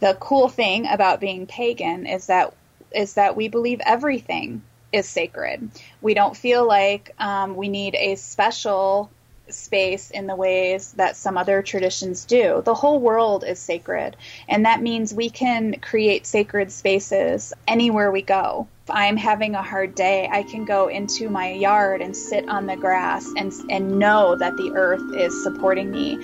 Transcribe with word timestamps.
the 0.00 0.16
cool 0.18 0.48
thing 0.48 0.86
about 0.86 1.20
being 1.20 1.46
pagan 1.46 2.06
is 2.06 2.26
that 2.26 2.54
is 2.92 3.14
that 3.14 3.36
we 3.36 3.48
believe 3.48 3.80
everything 3.84 4.62
is 4.92 5.08
sacred. 5.08 5.70
We 6.02 6.14
don't 6.14 6.36
feel 6.36 6.66
like 6.66 7.14
um, 7.18 7.54
we 7.54 7.68
need 7.68 7.94
a 7.94 8.16
special 8.16 9.10
space 9.48 10.10
in 10.10 10.26
the 10.26 10.34
ways 10.34 10.92
that 10.92 11.16
some 11.16 11.36
other 11.36 11.62
traditions 11.62 12.24
do. 12.24 12.62
The 12.64 12.74
whole 12.74 13.00
world 13.00 13.44
is 13.44 13.58
sacred, 13.58 14.16
and 14.48 14.64
that 14.64 14.82
means 14.82 15.14
we 15.14 15.30
can 15.30 15.78
create 15.80 16.26
sacred 16.26 16.72
spaces 16.72 17.52
anywhere 17.68 18.10
we 18.10 18.22
go. 18.22 18.66
If 18.84 18.90
I'm 18.90 19.16
having 19.16 19.54
a 19.54 19.62
hard 19.62 19.94
day, 19.94 20.28
I 20.30 20.42
can 20.42 20.64
go 20.64 20.88
into 20.88 21.28
my 21.28 21.52
yard 21.52 22.00
and 22.00 22.16
sit 22.16 22.48
on 22.48 22.66
the 22.66 22.76
grass 22.76 23.32
and, 23.36 23.52
and 23.68 23.98
know 23.98 24.34
that 24.36 24.56
the 24.56 24.72
earth 24.74 25.14
is 25.14 25.40
supporting 25.42 25.90
me. 25.92 26.18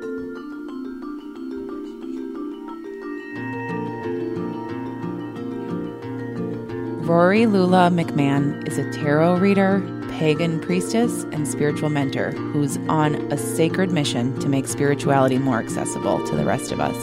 Rory 7.07 7.47
Lula 7.47 7.89
McMahan 7.93 8.67
is 8.67 8.79
a 8.79 8.91
tarot 8.91 9.37
reader, 9.37 9.81
pagan 10.19 10.59
priestess, 10.59 11.23
and 11.31 11.47
spiritual 11.47 11.89
mentor 11.89 12.33
who's 12.33 12.79
on 12.89 13.15
a 13.31 13.39
sacred 13.39 13.93
mission 13.93 14.37
to 14.41 14.49
make 14.49 14.67
spirituality 14.67 15.39
more 15.39 15.61
accessible 15.61 16.27
to 16.27 16.35
the 16.35 16.45
rest 16.45 16.73
of 16.73 16.81
us. 16.81 16.97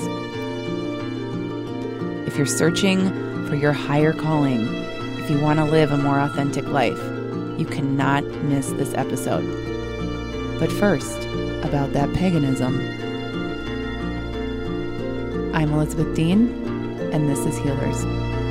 If 2.27 2.35
you're 2.35 2.45
searching 2.45 3.48
for 3.48 3.55
your 3.55 3.71
higher 3.71 4.12
calling, 4.12 4.67
if 5.20 5.29
you 5.29 5.39
want 5.39 5.59
to 5.59 5.66
live 5.66 5.93
a 5.93 5.98
more 5.98 6.20
authentic 6.20 6.67
life, 6.67 6.99
you 7.57 7.65
cannot 7.65 8.26
miss 8.26 8.71
this 8.71 8.93
episode. 8.95 9.45
But 10.59 10.70
first, 10.70 11.17
about 11.63 11.93
that 11.93 12.13
paganism. 12.13 12.77
I'm 15.55 15.71
Elizabeth 15.71 16.13
Dean, 16.13 16.49
and 17.13 17.29
this 17.29 17.40
is 17.45 17.57
Healers. 17.59 18.42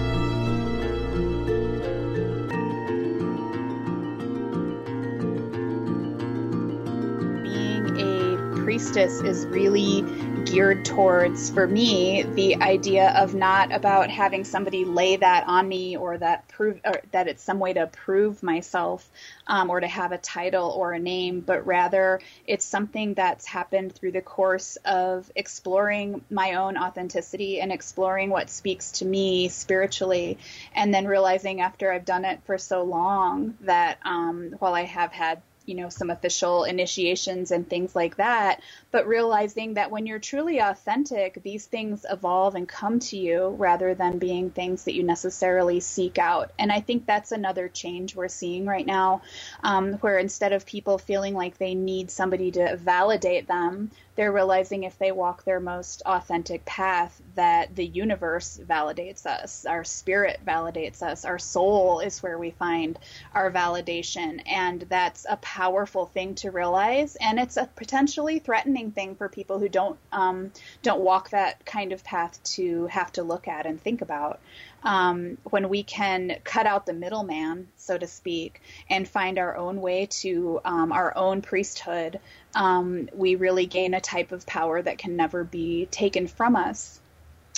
Priestess 8.93 9.23
is 9.23 9.47
really 9.47 10.03
geared 10.45 10.85
towards, 10.85 11.49
for 11.49 11.67
me, 11.67 12.25
the 12.25 12.57
idea 12.57 13.09
of 13.17 13.35
not 13.35 13.73
about 13.73 14.11
having 14.11 14.45
somebody 14.45 14.85
lay 14.85 15.17
that 15.17 15.45
on 15.47 15.67
me 15.67 15.97
or 15.97 16.19
that 16.19 16.47
prove 16.49 16.79
or 16.85 17.01
that 17.11 17.27
it's 17.27 17.43
some 17.43 17.59
way 17.59 17.73
to 17.73 17.87
prove 17.87 18.43
myself 18.43 19.11
um, 19.47 19.71
or 19.71 19.81
to 19.81 19.87
have 19.87 20.13
a 20.13 20.19
title 20.19 20.69
or 20.69 20.93
a 20.93 20.99
name, 20.99 21.41
but 21.41 21.67
rather 21.67 22.21
it's 22.47 22.67
something 22.67 23.15
that's 23.15 23.47
happened 23.47 23.95
through 23.95 24.13
the 24.13 24.21
course 24.21 24.77
of 24.85 25.31
exploring 25.35 26.23
my 26.29 26.57
own 26.57 26.77
authenticity 26.77 27.63
and 27.63 27.73
exploring 27.73 28.29
what 28.29 28.51
speaks 28.51 28.93
to 28.93 29.07
me 29.07 29.49
spiritually, 29.49 30.37
and 30.75 30.93
then 30.93 31.07
realizing 31.07 31.63
after 31.63 31.91
I've 31.91 32.05
done 32.05 32.27
it 32.27 32.41
for 32.45 32.59
so 32.59 32.83
long 32.83 33.57
that 33.63 33.99
um, 34.05 34.55
while 34.59 34.75
I 34.75 34.83
have 34.83 35.13
had 35.13 35.41
you 35.67 35.75
know 35.75 35.89
some 35.89 36.11
official 36.11 36.65
initiations 36.65 37.51
and 37.51 37.69
things 37.69 37.95
like 37.95 38.17
that 38.17 38.61
but 38.91 39.07
realizing 39.07 39.75
that 39.75 39.91
when 39.91 40.07
you're 40.07 40.19
truly 40.19 40.59
authentic 40.59 41.43
these 41.43 41.67
things 41.67 42.05
evolve 42.11 42.55
and 42.55 42.69
come 42.69 42.99
to 42.99 43.17
you 43.17 43.49
rather 43.59 43.95
than 43.95 44.19
being 44.19 44.51
things 44.51 44.85
that 44.85 44.95
you 44.95 45.03
necessarily 45.03 45.81
seek 45.81 46.19
out. 46.19 46.53
And 46.59 46.73
i 46.73 46.81
think 46.81 47.07
that's 47.07 47.33
another 47.33 47.69
change 47.69 48.15
we're 48.15 48.29
seeing 48.29 48.67
right 48.67 48.87
now 48.87 49.23
um, 49.63 49.95
where 49.95 50.19
instead 50.19 50.53
of 50.53 50.67
people 50.67 50.99
feeling 50.99 51.35
like 51.35 51.59
they 51.59 51.75
need 51.75 52.11
somebody 52.11 52.51
to 52.53 52.77
validate 52.77 53.47
them 53.47 53.91
they're 54.17 54.33
realizing 54.33 54.85
if 54.85 54.99
they 54.99 55.13
walk 55.13 55.45
their 55.45 55.61
most 55.61 56.03
authentic 56.07 56.65
path 56.65 57.21
that 57.35 57.75
the 57.75 57.87
universe 57.87 58.61
validates 58.67 59.27
us 59.27 59.65
our 59.67 59.85
spirit 59.85 60.41
validates 60.47 61.03
us 61.03 61.25
our 61.25 61.39
soul 61.39 62.01
is 62.01 62.23
where 62.23 62.39
we 62.39 62.51
find 62.51 62.99
our 63.35 63.51
validation. 63.51 64.43
And 64.47 64.83
that's 64.89 65.27
a 65.29 65.37
powerful 65.37 66.07
thing 66.07 66.35
to 66.37 66.51
realize. 66.51 67.17
And 67.17 67.39
it's 67.39 67.57
a 67.57 67.69
potentially 67.77 68.39
threatening 68.39 68.93
thing 68.93 69.15
for 69.15 69.29
people 69.29 69.59
who 69.59 69.69
don't 69.69 69.99
um, 70.13 70.53
don't 70.83 71.01
walk 71.01 71.31
that 71.31 71.65
kind 71.65 71.93
of 71.93 72.05
path 72.05 72.43
to 72.43 72.87
have 72.87 73.13
to 73.13 73.23
look 73.23 73.49
at 73.49 73.67
and 73.67 73.81
think 73.81 74.03
about. 74.03 74.41
Um, 74.85 75.39
when 75.45 75.69
we 75.69 75.85
can 75.85 76.39
cut 76.43 76.67
out 76.67 76.87
the 76.87 76.93
middleman, 76.93 77.69
so 77.77 77.97
to 77.97 78.07
speak, 78.09 78.61
and 78.91 79.09
find 79.09 79.39
our 79.39 79.57
own 79.57 79.81
way 79.81 80.07
to 80.07 80.61
um, 80.65 80.91
our 80.91 81.17
own 81.17 81.41
priesthood, 81.41 82.19
um, 82.55 83.09
we 83.13 83.37
really 83.37 83.67
gain 83.67 83.95
a 83.95 84.01
type 84.01 84.33
of 84.33 84.47
power 84.47 84.81
that 84.83 84.99
can 84.99 85.17
never 85.17 85.45
be 85.45 85.87
taken 85.87 86.27
from 86.27 86.57
us. 86.57 87.01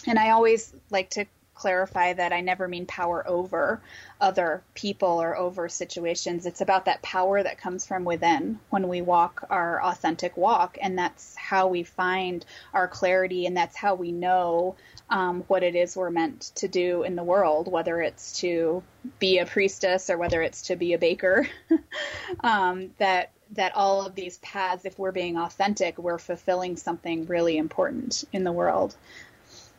And 0.07 0.19
I 0.19 0.31
always 0.31 0.73
like 0.91 1.11
to 1.11 1.27
clarify 1.55 2.13
that 2.13 2.33
I 2.33 2.41
never 2.41 2.67
mean 2.69 2.87
power 2.87 3.27
over 3.27 3.81
other 4.21 4.63
people 4.75 5.23
or 5.23 5.37
over 5.37 5.69
situations. 5.69 6.47
It's 6.47 6.61
about 6.61 6.87
that 6.87 7.03
power 7.03 7.43
that 7.43 7.59
comes 7.59 7.87
from 7.87 8.05
within 8.05 8.59
when 8.71 8.89
we 8.89 9.03
walk 9.03 9.47
our 9.51 9.83
authentic 9.83 10.37
walk. 10.37 10.77
And 10.81 10.99
that's 10.99 11.35
how 11.37 11.69
we 11.69 11.85
find 11.85 12.45
our 12.73 12.89
clarity, 12.89 13.47
and 13.47 13.57
that's 13.57 13.77
how 13.77 13.95
we 13.95 14.13
know 14.13 14.77
um, 15.09 15.45
what 15.47 15.63
it 15.63 15.75
is 15.75 15.97
we're 15.97 16.11
meant 16.11 16.53
to 16.57 16.69
do 16.69 17.03
in 17.03 17.15
the 17.17 17.23
world, 17.23 17.71
whether 17.71 18.01
it's 18.01 18.41
to 18.41 18.83
be 19.19 19.39
a 19.39 19.47
priestess 19.47 20.11
or 20.11 20.19
whether 20.19 20.43
it's 20.43 20.63
to 20.63 20.77
be 20.77 20.95
a 20.95 20.99
baker. 20.99 21.47
um, 22.41 22.91
that 22.99 23.31
that 23.55 23.75
all 23.75 24.07
of 24.07 24.15
these 24.15 24.39
paths, 24.39 24.85
if 24.85 24.99
we're 24.99 25.13
being 25.13 25.37
authentic, 25.37 25.99
we're 25.99 26.19
fulfilling 26.19 26.77
something 26.77 27.27
really 27.27 27.57
important 27.57 28.25
in 28.33 28.45
the 28.45 28.53
world 28.53 28.97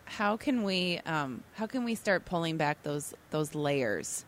how 0.06 0.38
can 0.38 0.64
we 0.64 1.00
um, 1.06 1.44
how 1.56 1.66
can 1.66 1.84
we 1.84 1.96
start 1.96 2.26
pulling 2.26 2.58
back 2.58 2.82
those 2.84 3.14
those 3.32 3.54
layers? 3.54 4.24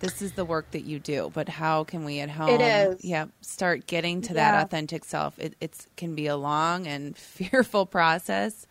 This 0.00 0.22
is 0.22 0.32
the 0.32 0.44
work 0.44 0.70
that 0.72 0.84
you 0.84 0.98
do, 0.98 1.30
but 1.32 1.48
how 1.48 1.84
can 1.84 2.04
we 2.04 2.20
at 2.20 2.28
home? 2.28 2.48
It 2.48 2.60
is. 2.60 3.04
Yeah, 3.04 3.26
start 3.40 3.86
getting 3.86 4.22
to 4.22 4.34
yeah. 4.34 4.52
that 4.52 4.64
authentic 4.64 5.04
self. 5.04 5.38
It 5.38 5.54
it's, 5.60 5.86
can 5.96 6.14
be 6.14 6.26
a 6.26 6.36
long 6.36 6.86
and 6.86 7.16
fearful 7.16 7.86
process. 7.86 8.66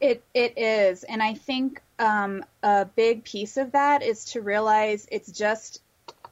It 0.00 0.22
it 0.34 0.56
is, 0.56 1.04
and 1.04 1.22
I 1.22 1.34
think 1.34 1.82
um, 1.98 2.44
a 2.62 2.84
big 2.84 3.24
piece 3.24 3.56
of 3.56 3.72
that 3.72 4.02
is 4.02 4.24
to 4.26 4.40
realize 4.40 5.06
it's 5.10 5.30
just 5.30 5.82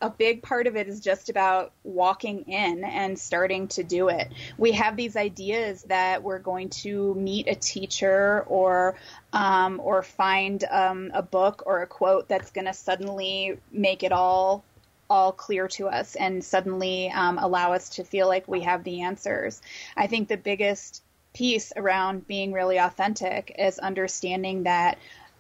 a 0.00 0.10
big 0.10 0.42
part 0.42 0.66
of 0.66 0.76
it 0.76 0.88
is 0.88 1.00
just 1.00 1.28
about 1.28 1.72
walking 1.84 2.42
in 2.42 2.84
and 2.84 3.19
starting 3.19 3.69
to 3.69 3.82
do 3.82 4.09
it. 4.09 4.32
We 4.56 4.72
have 4.72 4.97
these 4.97 5.16
ideas 5.16 5.82
that 5.84 6.22
we're 6.22 6.38
going 6.38 6.70
to 6.70 7.14
meet 7.14 7.48
a 7.48 7.54
teacher 7.54 8.44
or 8.47 8.94
um, 9.32 9.81
or 9.82 10.03
find 10.03 10.64
um, 10.70 11.10
a 11.14 11.22
book 11.22 11.62
or 11.66 11.82
a 11.82 11.87
quote 11.87 12.28
that's 12.28 12.50
going 12.50 12.66
to 12.66 12.75
suddenly 12.75 13.58
make 13.72 14.03
it 14.03 14.12
all 14.12 14.64
all 15.10 15.32
clear 15.32 15.69
to 15.69 15.88
us 15.88 16.16
and 16.16 16.44
suddenly 16.44 17.10
um, 17.10 17.38
allow 17.38 17.72
us 17.72 17.88
to 17.88 18.04
feel 18.04 18.28
like 18.28 18.47
we 18.47 18.60
have 18.60 18.84
the 18.84 19.00
answers. 19.03 19.62
I 19.97 20.06
think 20.06 20.28
the 20.28 20.37
biggest 20.37 21.03
piece 21.32 21.72
around 21.76 22.26
being 22.26 22.53
really 22.53 22.78
authentic 22.78 23.54
is 23.58 23.78
understanding 23.78 24.64
that 24.64 24.98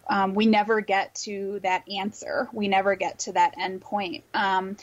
um, 0.08 0.34
we 0.34 0.46
never 0.46 0.80
get 0.80 1.14
to 1.16 1.60
that 1.62 1.84
answer. 1.90 2.48
We 2.52 2.68
never 2.68 2.94
get 2.94 3.20
to 3.20 3.32
that 3.32 3.54
end 3.58 3.80
point. 3.80 4.24
Um, 4.34 4.76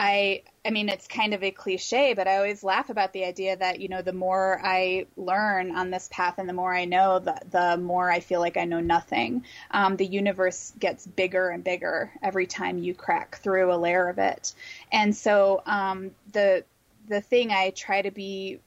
I, 0.00 0.42
I 0.64 0.70
mean, 0.70 0.88
it's 0.88 1.08
kind 1.08 1.34
of 1.34 1.42
a 1.42 1.50
cliche, 1.50 2.14
but 2.14 2.28
I 2.28 2.36
always 2.36 2.62
laugh 2.62 2.88
about 2.88 3.12
the 3.12 3.24
idea 3.24 3.56
that 3.56 3.80
you 3.80 3.88
know, 3.88 4.00
the 4.00 4.12
more 4.12 4.60
I 4.62 5.06
learn 5.16 5.74
on 5.74 5.90
this 5.90 6.08
path 6.12 6.34
and 6.38 6.48
the 6.48 6.52
more 6.52 6.72
I 6.72 6.84
know, 6.84 7.18
the 7.18 7.36
the 7.50 7.76
more 7.76 8.08
I 8.08 8.20
feel 8.20 8.38
like 8.38 8.56
I 8.56 8.64
know 8.64 8.78
nothing. 8.78 9.44
Um, 9.72 9.96
the 9.96 10.06
universe 10.06 10.72
gets 10.78 11.04
bigger 11.04 11.48
and 11.48 11.64
bigger 11.64 12.12
every 12.22 12.46
time 12.46 12.78
you 12.78 12.94
crack 12.94 13.38
through 13.38 13.72
a 13.72 13.76
layer 13.76 14.08
of 14.08 14.18
it, 14.18 14.54
and 14.92 15.16
so 15.16 15.62
um, 15.66 16.12
the 16.30 16.64
the 17.08 17.20
thing 17.20 17.50
I 17.50 17.70
try 17.70 18.02
to 18.02 18.12
be 18.12 18.60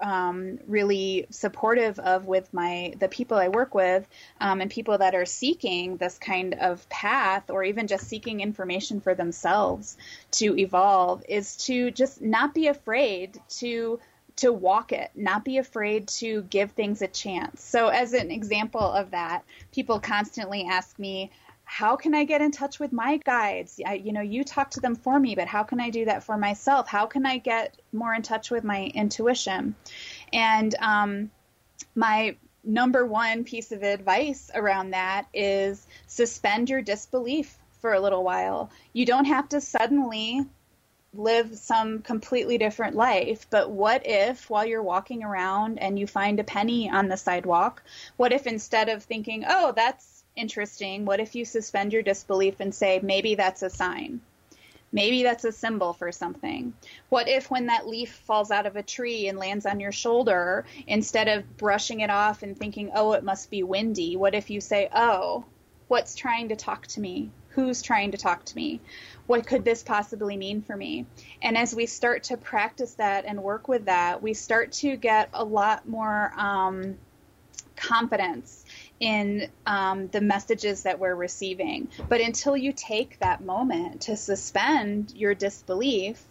um, 0.00 0.58
really 0.66 1.26
supportive 1.30 1.98
of 1.98 2.26
with 2.26 2.52
my 2.52 2.94
the 2.98 3.08
people 3.08 3.36
I 3.36 3.48
work 3.48 3.74
with 3.74 4.06
um, 4.40 4.60
and 4.60 4.70
people 4.70 4.98
that 4.98 5.14
are 5.14 5.24
seeking 5.24 5.96
this 5.96 6.18
kind 6.18 6.54
of 6.54 6.88
path 6.88 7.50
or 7.50 7.64
even 7.64 7.86
just 7.86 8.08
seeking 8.08 8.40
information 8.40 9.00
for 9.00 9.14
themselves 9.14 9.96
to 10.32 10.58
evolve 10.58 11.24
is 11.28 11.56
to 11.66 11.90
just 11.90 12.20
not 12.20 12.54
be 12.54 12.66
afraid 12.66 13.40
to 13.60 14.00
to 14.36 14.52
walk 14.52 14.92
it, 14.92 15.10
not 15.14 15.44
be 15.44 15.58
afraid 15.58 16.08
to 16.08 16.42
give 16.42 16.72
things 16.72 17.02
a 17.02 17.06
chance. 17.06 17.62
So 17.62 17.88
as 17.88 18.14
an 18.14 18.30
example 18.30 18.80
of 18.80 19.12
that, 19.12 19.44
people 19.72 20.00
constantly 20.00 20.66
ask 20.68 20.98
me, 20.98 21.30
how 21.64 21.96
can 21.96 22.14
I 22.14 22.24
get 22.24 22.40
in 22.40 22.50
touch 22.50 22.78
with 22.78 22.92
my 22.92 23.16
guides? 23.18 23.80
I, 23.84 23.94
you 23.94 24.12
know, 24.12 24.20
you 24.20 24.44
talk 24.44 24.70
to 24.72 24.80
them 24.80 24.94
for 24.94 25.18
me, 25.18 25.34
but 25.34 25.48
how 25.48 25.62
can 25.62 25.80
I 25.80 25.90
do 25.90 26.04
that 26.04 26.22
for 26.22 26.36
myself? 26.36 26.86
How 26.86 27.06
can 27.06 27.26
I 27.26 27.38
get 27.38 27.76
more 27.92 28.14
in 28.14 28.22
touch 28.22 28.50
with 28.50 28.64
my 28.64 28.84
intuition? 28.94 29.74
And 30.32 30.74
um, 30.78 31.30
my 31.94 32.36
number 32.62 33.04
one 33.04 33.44
piece 33.44 33.72
of 33.72 33.82
advice 33.82 34.50
around 34.54 34.90
that 34.90 35.26
is 35.34 35.86
suspend 36.06 36.70
your 36.70 36.82
disbelief 36.82 37.58
for 37.80 37.92
a 37.92 38.00
little 38.00 38.24
while. 38.24 38.70
You 38.92 39.06
don't 39.06 39.26
have 39.26 39.48
to 39.50 39.60
suddenly 39.60 40.46
live 41.12 41.56
some 41.56 42.00
completely 42.00 42.58
different 42.58 42.96
life. 42.96 43.46
But 43.50 43.70
what 43.70 44.02
if 44.04 44.50
while 44.50 44.66
you're 44.66 44.82
walking 44.82 45.22
around 45.22 45.78
and 45.78 45.98
you 45.98 46.06
find 46.06 46.40
a 46.40 46.44
penny 46.44 46.90
on 46.90 47.08
the 47.08 47.16
sidewalk, 47.16 47.82
what 48.16 48.32
if 48.32 48.46
instead 48.46 48.88
of 48.88 49.02
thinking, 49.02 49.44
oh, 49.46 49.72
that's 49.76 50.23
interesting, 50.36 51.04
what 51.04 51.20
if 51.20 51.34
you 51.34 51.44
suspend 51.44 51.92
your 51.92 52.02
disbelief 52.02 52.60
and 52.60 52.74
say, 52.74 53.00
maybe 53.02 53.34
that's 53.34 53.62
a 53.62 53.70
sign? 53.70 54.20
Maybe 54.92 55.24
that's 55.24 55.44
a 55.44 55.50
symbol 55.50 55.92
for 55.92 56.12
something. 56.12 56.72
What 57.08 57.28
if, 57.28 57.50
when 57.50 57.66
that 57.66 57.88
leaf 57.88 58.12
falls 58.12 58.52
out 58.52 58.66
of 58.66 58.76
a 58.76 58.82
tree 58.82 59.26
and 59.26 59.38
lands 59.38 59.66
on 59.66 59.80
your 59.80 59.90
shoulder, 59.90 60.64
instead 60.86 61.26
of 61.26 61.56
brushing 61.56 62.00
it 62.00 62.10
off 62.10 62.44
and 62.44 62.56
thinking, 62.56 62.92
oh, 62.94 63.12
it 63.12 63.24
must 63.24 63.50
be 63.50 63.64
windy, 63.64 64.16
what 64.16 64.34
if 64.34 64.50
you 64.50 64.60
say, 64.60 64.88
oh, 64.94 65.44
what's 65.88 66.14
trying 66.14 66.48
to 66.50 66.56
talk 66.56 66.86
to 66.88 67.00
me? 67.00 67.30
Who's 67.50 67.82
trying 67.82 68.12
to 68.12 68.18
talk 68.18 68.44
to 68.46 68.56
me? 68.56 68.80
What 69.26 69.46
could 69.46 69.64
this 69.64 69.82
possibly 69.82 70.36
mean 70.36 70.62
for 70.62 70.76
me? 70.76 71.06
And 71.42 71.56
as 71.56 71.74
we 71.74 71.86
start 71.86 72.24
to 72.24 72.36
practice 72.36 72.94
that 72.94 73.24
and 73.24 73.42
work 73.42 73.68
with 73.68 73.86
that, 73.86 74.22
we 74.22 74.34
start 74.34 74.72
to 74.72 74.96
get 74.96 75.28
a 75.32 75.44
lot 75.44 75.88
more 75.88 76.32
um, 76.36 76.96
confidence 77.76 78.63
in 79.00 79.50
um, 79.66 80.08
the 80.08 80.20
messages 80.20 80.84
that 80.84 80.98
we're 80.98 81.14
receiving. 81.14 81.88
But 82.08 82.20
until 82.20 82.56
you 82.56 82.72
take 82.72 83.18
that 83.18 83.44
moment 83.44 84.02
to 84.02 84.16
suspend 84.16 85.12
your 85.14 85.34
disbelief, 85.34 86.22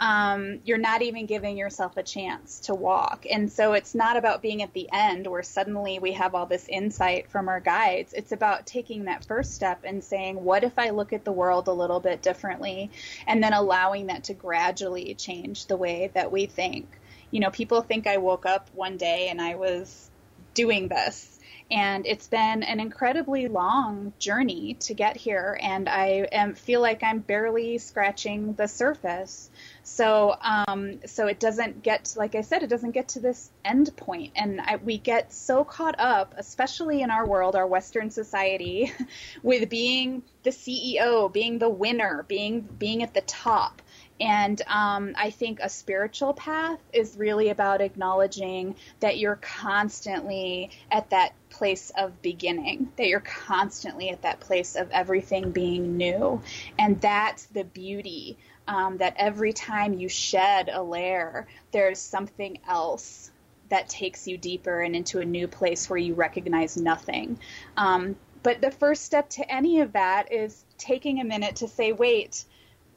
um, 0.00 0.60
you're 0.64 0.78
not 0.78 1.02
even 1.02 1.26
giving 1.26 1.58
yourself 1.58 1.96
a 1.96 2.02
chance 2.02 2.60
to 2.60 2.74
walk. 2.74 3.26
And 3.30 3.52
so 3.52 3.74
it's 3.74 3.94
not 3.94 4.16
about 4.16 4.40
being 4.40 4.62
at 4.62 4.72
the 4.72 4.88
end 4.92 5.26
where 5.26 5.42
suddenly 5.42 5.98
we 5.98 6.12
have 6.12 6.34
all 6.34 6.46
this 6.46 6.68
insight 6.68 7.30
from 7.30 7.48
our 7.48 7.60
guides. 7.60 8.14
It's 8.14 8.32
about 8.32 8.66
taking 8.66 9.04
that 9.04 9.26
first 9.26 9.54
step 9.54 9.80
and 9.84 10.02
saying, 10.02 10.42
what 10.42 10.64
if 10.64 10.78
I 10.78 10.90
look 10.90 11.12
at 11.12 11.24
the 11.24 11.32
world 11.32 11.68
a 11.68 11.72
little 11.72 12.00
bit 12.00 12.22
differently? 12.22 12.90
And 13.26 13.42
then 13.42 13.52
allowing 13.52 14.06
that 14.06 14.24
to 14.24 14.34
gradually 14.34 15.14
change 15.14 15.66
the 15.66 15.76
way 15.76 16.10
that 16.14 16.32
we 16.32 16.46
think. 16.46 16.88
You 17.30 17.40
know, 17.40 17.50
people 17.50 17.82
think 17.82 18.06
I 18.06 18.16
woke 18.16 18.46
up 18.46 18.70
one 18.74 18.96
day 18.96 19.28
and 19.28 19.40
I 19.40 19.56
was 19.56 20.10
doing 20.54 20.88
this 20.88 21.38
and 21.70 22.06
it's 22.06 22.26
been 22.26 22.62
an 22.62 22.80
incredibly 22.80 23.46
long 23.46 24.12
journey 24.18 24.74
to 24.80 24.94
get 24.94 25.16
here 25.16 25.58
and 25.62 25.88
i 25.88 26.26
am, 26.32 26.54
feel 26.54 26.80
like 26.80 27.02
i'm 27.02 27.20
barely 27.20 27.78
scratching 27.78 28.54
the 28.54 28.66
surface. 28.66 29.50
So 29.82 30.36
um, 30.40 31.00
so 31.06 31.26
it 31.26 31.40
doesn't 31.40 31.82
get 31.82 32.14
like 32.16 32.34
i 32.34 32.42
said 32.42 32.62
it 32.62 32.68
doesn't 32.68 32.92
get 32.92 33.08
to 33.08 33.20
this 33.20 33.50
end 33.64 33.94
point. 33.96 34.32
And 34.36 34.60
I, 34.60 34.76
we 34.76 34.98
get 34.98 35.32
so 35.32 35.64
caught 35.64 35.98
up 35.98 36.34
especially 36.36 37.02
in 37.02 37.10
our 37.10 37.26
world 37.26 37.56
our 37.56 37.66
western 37.66 38.10
society 38.10 38.92
with 39.42 39.68
being 39.68 40.22
the 40.42 40.50
ceo 40.50 41.32
being 41.32 41.58
the 41.58 41.68
winner 41.68 42.24
being 42.28 42.60
being 42.60 43.02
at 43.02 43.14
the 43.14 43.20
top 43.22 43.82
and 44.20 44.60
um, 44.66 45.14
I 45.16 45.30
think 45.30 45.60
a 45.60 45.68
spiritual 45.70 46.34
path 46.34 46.78
is 46.92 47.16
really 47.16 47.48
about 47.48 47.80
acknowledging 47.80 48.76
that 49.00 49.18
you're 49.18 49.36
constantly 49.36 50.70
at 50.90 51.08
that 51.10 51.32
place 51.48 51.90
of 51.96 52.20
beginning, 52.20 52.92
that 52.96 53.06
you're 53.06 53.20
constantly 53.20 54.10
at 54.10 54.22
that 54.22 54.40
place 54.40 54.76
of 54.76 54.90
everything 54.90 55.52
being 55.52 55.96
new. 55.96 56.42
And 56.78 57.00
that's 57.00 57.46
the 57.46 57.64
beauty 57.64 58.36
um, 58.68 58.98
that 58.98 59.14
every 59.16 59.54
time 59.54 59.94
you 59.94 60.08
shed 60.10 60.68
a 60.70 60.82
layer, 60.82 61.46
there's 61.72 61.98
something 61.98 62.58
else 62.68 63.30
that 63.70 63.88
takes 63.88 64.28
you 64.28 64.36
deeper 64.36 64.80
and 64.80 64.94
into 64.94 65.20
a 65.20 65.24
new 65.24 65.48
place 65.48 65.88
where 65.88 65.98
you 65.98 66.12
recognize 66.12 66.76
nothing. 66.76 67.38
Um, 67.76 68.16
but 68.42 68.60
the 68.60 68.70
first 68.70 69.04
step 69.04 69.30
to 69.30 69.50
any 69.50 69.80
of 69.80 69.92
that 69.92 70.32
is 70.32 70.64
taking 70.76 71.20
a 71.20 71.24
minute 71.24 71.56
to 71.56 71.68
say, 71.68 71.92
wait, 71.92 72.44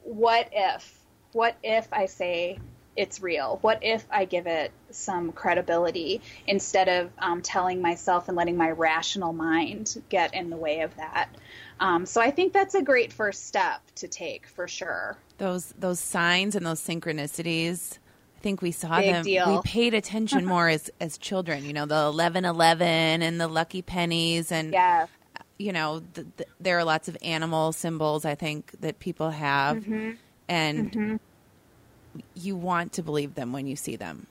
what 0.02 0.48
if? 0.52 1.03
What 1.34 1.56
if 1.62 1.88
I 1.92 2.06
say 2.06 2.58
it's 2.96 3.20
real? 3.20 3.58
What 3.60 3.80
if 3.82 4.06
I 4.10 4.24
give 4.24 4.46
it 4.46 4.72
some 4.90 5.32
credibility 5.32 6.20
instead 6.46 6.88
of 6.88 7.10
um, 7.18 7.42
telling 7.42 7.82
myself 7.82 8.28
and 8.28 8.36
letting 8.36 8.56
my 8.56 8.70
rational 8.70 9.32
mind 9.32 10.00
get 10.08 10.34
in 10.34 10.50
the 10.50 10.56
way 10.56 10.80
of 10.80 10.96
that? 10.96 11.28
Um, 11.80 12.06
so 12.06 12.20
I 12.20 12.30
think 12.30 12.52
that's 12.52 12.74
a 12.74 12.82
great 12.82 13.12
first 13.12 13.46
step 13.46 13.80
to 13.96 14.08
take 14.08 14.46
for 14.46 14.68
sure. 14.68 15.18
Those 15.38 15.74
those 15.78 15.98
signs 15.98 16.54
and 16.54 16.64
those 16.64 16.80
synchronicities. 16.80 17.98
I 18.36 18.40
think 18.40 18.62
we 18.62 18.70
saw 18.70 19.00
Big 19.00 19.12
them. 19.12 19.24
Deal. 19.24 19.56
We 19.56 19.62
paid 19.62 19.94
attention 19.94 20.44
more 20.46 20.68
as 20.68 20.90
as 21.00 21.18
children. 21.18 21.64
You 21.64 21.72
know, 21.72 21.86
the 21.86 21.96
eleven 21.96 22.44
eleven 22.44 23.22
and 23.22 23.40
the 23.40 23.48
lucky 23.48 23.82
pennies 23.82 24.52
and 24.52 24.72
yeah. 24.72 25.06
You 25.56 25.72
know, 25.72 26.02
the, 26.14 26.26
the, 26.36 26.46
there 26.58 26.76
are 26.78 26.84
lots 26.84 27.06
of 27.06 27.16
animal 27.22 27.70
symbols. 27.70 28.24
I 28.24 28.34
think 28.34 28.72
that 28.80 28.98
people 28.98 29.30
have. 29.30 29.78
Mm-hmm 29.78 30.10
and 30.48 30.92
mm-hmm. 30.92 31.16
you 32.34 32.56
want 32.56 32.92
to 32.94 33.02
believe 33.02 33.34
them 33.34 33.52
when 33.52 33.66
you 33.66 33.76
see 33.76 33.96
them. 33.96 34.26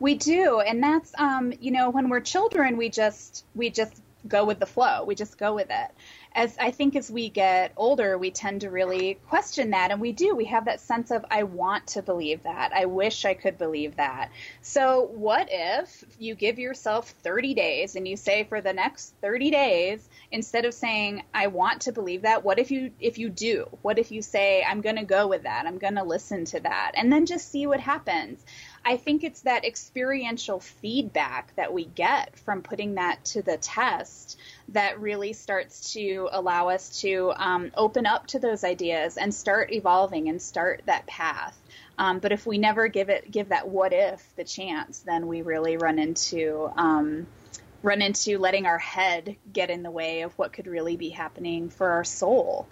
We 0.00 0.14
do. 0.14 0.60
And 0.60 0.82
that's 0.82 1.12
um 1.18 1.52
you 1.60 1.70
know 1.70 1.90
when 1.90 2.08
we're 2.08 2.20
children 2.20 2.76
we 2.76 2.88
just 2.88 3.44
we 3.54 3.70
just 3.70 4.02
go 4.28 4.44
with 4.44 4.58
the 4.58 4.66
flow. 4.66 5.04
We 5.04 5.14
just 5.14 5.38
go 5.38 5.54
with 5.54 5.68
it 5.70 5.90
as 6.34 6.56
I 6.58 6.72
think 6.72 6.96
as 6.96 7.10
we 7.10 7.28
get 7.28 7.72
older, 7.76 8.18
we 8.18 8.32
tend 8.32 8.62
to 8.62 8.70
really 8.70 9.14
question 9.28 9.70
that. 9.70 9.92
And 9.92 10.00
we 10.00 10.12
do. 10.12 10.34
We 10.34 10.46
have 10.46 10.64
that 10.64 10.80
sense 10.80 11.12
of, 11.12 11.24
I 11.30 11.44
want 11.44 11.86
to 11.88 12.02
believe 12.02 12.42
that. 12.42 12.72
I 12.74 12.86
wish 12.86 13.24
I 13.24 13.34
could 13.34 13.56
believe 13.56 13.96
that. 13.96 14.30
So, 14.60 15.02
what 15.12 15.48
if 15.50 16.04
you 16.18 16.34
give 16.34 16.58
yourself 16.58 17.10
30 17.22 17.54
days 17.54 17.94
and 17.94 18.08
you 18.08 18.16
say 18.16 18.44
for 18.44 18.60
the 18.60 18.72
next 18.72 19.14
30 19.22 19.50
days, 19.50 20.08
instead 20.32 20.64
of 20.64 20.74
saying, 20.74 21.22
I 21.32 21.46
want 21.46 21.82
to 21.82 21.92
believe 21.92 22.22
that, 22.22 22.44
what 22.44 22.58
if 22.58 22.72
you, 22.72 22.90
if 22.98 23.18
you 23.18 23.28
do? 23.28 23.68
What 23.82 24.00
if 24.00 24.10
you 24.10 24.20
say, 24.20 24.64
I'm 24.64 24.80
going 24.80 24.96
to 24.96 25.04
go 25.04 25.28
with 25.28 25.44
that? 25.44 25.66
I'm 25.66 25.78
going 25.78 25.94
to 25.94 26.04
listen 26.04 26.44
to 26.46 26.60
that. 26.60 26.92
And 26.94 27.12
then 27.12 27.26
just 27.26 27.50
see 27.50 27.68
what 27.68 27.80
happens. 27.80 28.44
I 28.86 28.98
think 28.98 29.24
it's 29.24 29.40
that 29.42 29.64
experiential 29.64 30.60
feedback 30.60 31.54
that 31.56 31.72
we 31.72 31.86
get 31.86 32.36
from 32.38 32.60
putting 32.60 32.96
that 32.96 33.24
to 33.26 33.42
the 33.42 33.56
test 33.56 34.38
that 34.68 35.00
really 35.00 35.32
starts 35.32 35.94
to 35.94 36.28
allow 36.32 36.68
us 36.68 37.00
to 37.00 37.32
um, 37.36 37.70
open 37.76 38.04
up 38.04 38.26
to 38.28 38.38
those 38.38 38.62
ideas 38.62 39.16
and 39.16 39.34
start 39.34 39.72
evolving 39.72 40.28
and 40.28 40.40
start 40.40 40.82
that 40.84 41.06
path. 41.06 41.58
Um, 41.96 42.18
but 42.18 42.32
if 42.32 42.46
we 42.46 42.58
never 42.58 42.88
give 42.88 43.08
it 43.08 43.30
give 43.30 43.48
that 43.50 43.68
what 43.68 43.92
if 43.92 44.22
the 44.36 44.44
chance, 44.44 44.98
then 45.00 45.28
we 45.28 45.42
really 45.42 45.76
run 45.76 45.98
into 45.98 46.70
um, 46.76 47.26
run 47.82 48.02
into 48.02 48.38
letting 48.38 48.66
our 48.66 48.78
head 48.78 49.36
get 49.52 49.70
in 49.70 49.82
the 49.82 49.90
way 49.90 50.22
of 50.22 50.36
what 50.38 50.52
could 50.52 50.66
really 50.66 50.96
be 50.96 51.10
happening 51.10 51.70
for 51.70 51.90
our 51.90 52.04
soul. 52.04 52.66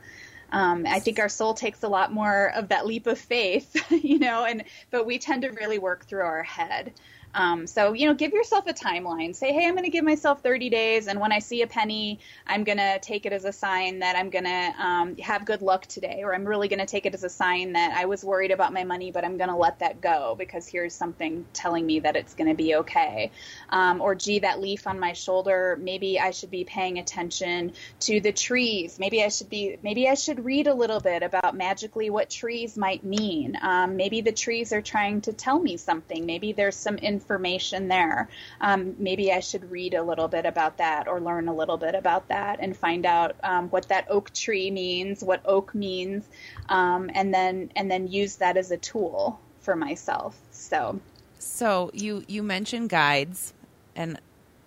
Um, 0.53 0.85
I 0.87 1.01
think 1.01 1.19
our 1.19 1.31
soul 1.31 1.55
takes 1.55 1.83
a 1.83 1.89
lot 1.89 2.13
more 2.13 2.53
of 2.55 2.69
that 2.69 2.87
leap 2.87 3.07
of 3.07 3.19
faith, 3.19 3.75
you 3.91 4.19
know, 4.19 4.45
and 4.45 4.65
but 4.91 5.07
we 5.07 5.19
tend 5.19 5.43
to 5.43 5.49
really 5.49 5.79
work 5.79 6.05
through 6.07 6.23
our 6.23 6.43
head. 6.43 6.93
Um, 7.35 7.67
so, 7.67 7.93
you 7.93 8.07
know, 8.07 8.15
give 8.15 8.33
yourself 8.33 8.67
a 8.67 8.75
timeline. 8.75 9.35
Say, 9.35 9.53
hey, 9.53 9.67
I'm 9.67 9.75
going 9.75 9.85
to 9.85 9.91
give 9.91 10.05
myself 10.05 10.43
30 10.43 10.69
days, 10.71 11.07
and 11.07 11.19
when 11.19 11.33
I 11.33 11.39
see 11.39 11.63
a 11.63 11.67
penny, 11.67 12.19
I'm 12.47 12.65
going 12.65 12.79
to 12.79 12.99
take 13.01 13.27
it 13.27 13.33
as 13.33 13.45
a 13.45 13.53
sign 13.53 14.01
that 14.01 14.17
I'm 14.17 14.31
going 14.31 14.45
to 14.45 14.75
um, 14.79 15.17
have 15.17 15.45
good 15.45 15.63
luck 15.63 15.87
today, 15.87 16.23
or 16.23 16.35
I'm 16.35 16.45
really 16.45 16.69
going 16.69 16.79
to 16.79 16.87
take 16.87 17.07
it 17.07 17.15
as 17.15 17.25
a 17.25 17.29
sign 17.29 17.73
that 17.73 17.97
I 17.97 18.05
was 18.05 18.25
worried 18.25 18.51
about 18.51 18.73
my 18.73 18.85
money, 18.85 19.11
but 19.11 19.25
I'm 19.25 19.39
going 19.39 19.49
to 19.49 19.57
let 19.57 19.79
that 19.79 20.01
go 20.01 20.35
because 20.39 20.67
here's 20.67 20.95
something 20.95 21.47
telling 21.53 21.87
me 21.87 22.01
that 22.01 22.17
it's 22.17 22.35
going 22.35 22.49
to 22.49 22.57
be 22.57 22.75
okay. 22.77 23.31
Um, 23.71 24.01
or, 24.01 24.15
gee, 24.15 24.41
that 24.41 24.61
leaf 24.61 24.87
on 24.87 25.01
my 25.01 25.15
shoulder, 25.15 25.79
maybe 25.81 26.21
I 26.21 26.33
should 26.33 26.51
be 26.51 26.65
paying 26.65 26.99
attention 26.99 27.73
to 28.01 28.21
the 28.21 28.33
trees. 28.33 28.99
Maybe 28.99 29.23
I 29.23 29.29
should 29.29 29.49
be, 29.49 29.79
maybe 29.83 30.09
I 30.09 30.15
should 30.15 30.45
read 30.45 30.67
a 30.67 30.75
little 30.75 31.01
bit 31.01 31.23
about 31.23 31.57
magically 31.57 32.11
what 32.11 32.29
trees 32.29 32.77
might 32.77 33.05
mean. 33.05 33.57
Um, 33.63 33.97
maybe 33.97 34.21
the 34.21 34.33
trees 34.33 34.73
are 34.73 34.83
trying 34.83 35.23
to 35.23 35.33
tell 35.33 35.59
me 35.59 35.77
something. 35.77 36.27
Maybe 36.27 36.53
there's 36.53 36.77
some 36.77 36.97
information 36.97 37.22
information 37.23 37.87
there. 37.87 38.29
Um, 38.61 38.97
maybe 38.99 39.33
I 39.33 39.39
should 39.39 39.71
read 39.71 39.95
a 39.95 40.03
little 40.03 40.27
bit 40.27 40.45
about 40.45 40.79
that 40.79 41.07
or 41.07 41.21
learn 41.21 41.47
a 41.47 41.55
little 41.55 41.77
bit 41.77 41.95
about 41.95 42.29
that 42.29 42.59
and 42.61 42.77
find 42.77 43.07
out 43.07 43.37
um, 43.45 43.69
what 43.71 43.89
that 43.89 44.07
oak 44.11 44.33
tree 44.33 44.71
means, 44.71 45.23
what 45.23 45.41
oak 45.45 45.73
means, 45.73 46.25
um, 46.69 47.11
and 47.15 47.33
then 47.33 47.71
and 47.77 47.89
then 47.89 48.09
use 48.09 48.37
that 48.37 48.57
as 48.57 48.73
a 48.73 48.77
tool 48.77 49.39
for 49.61 49.77
myself. 49.77 50.37
So, 50.51 51.01
so 51.39 51.91
you 51.95 52.25
you 52.27 52.43
mentioned 52.43 52.91
guides, 52.91 53.55
and 53.95 54.19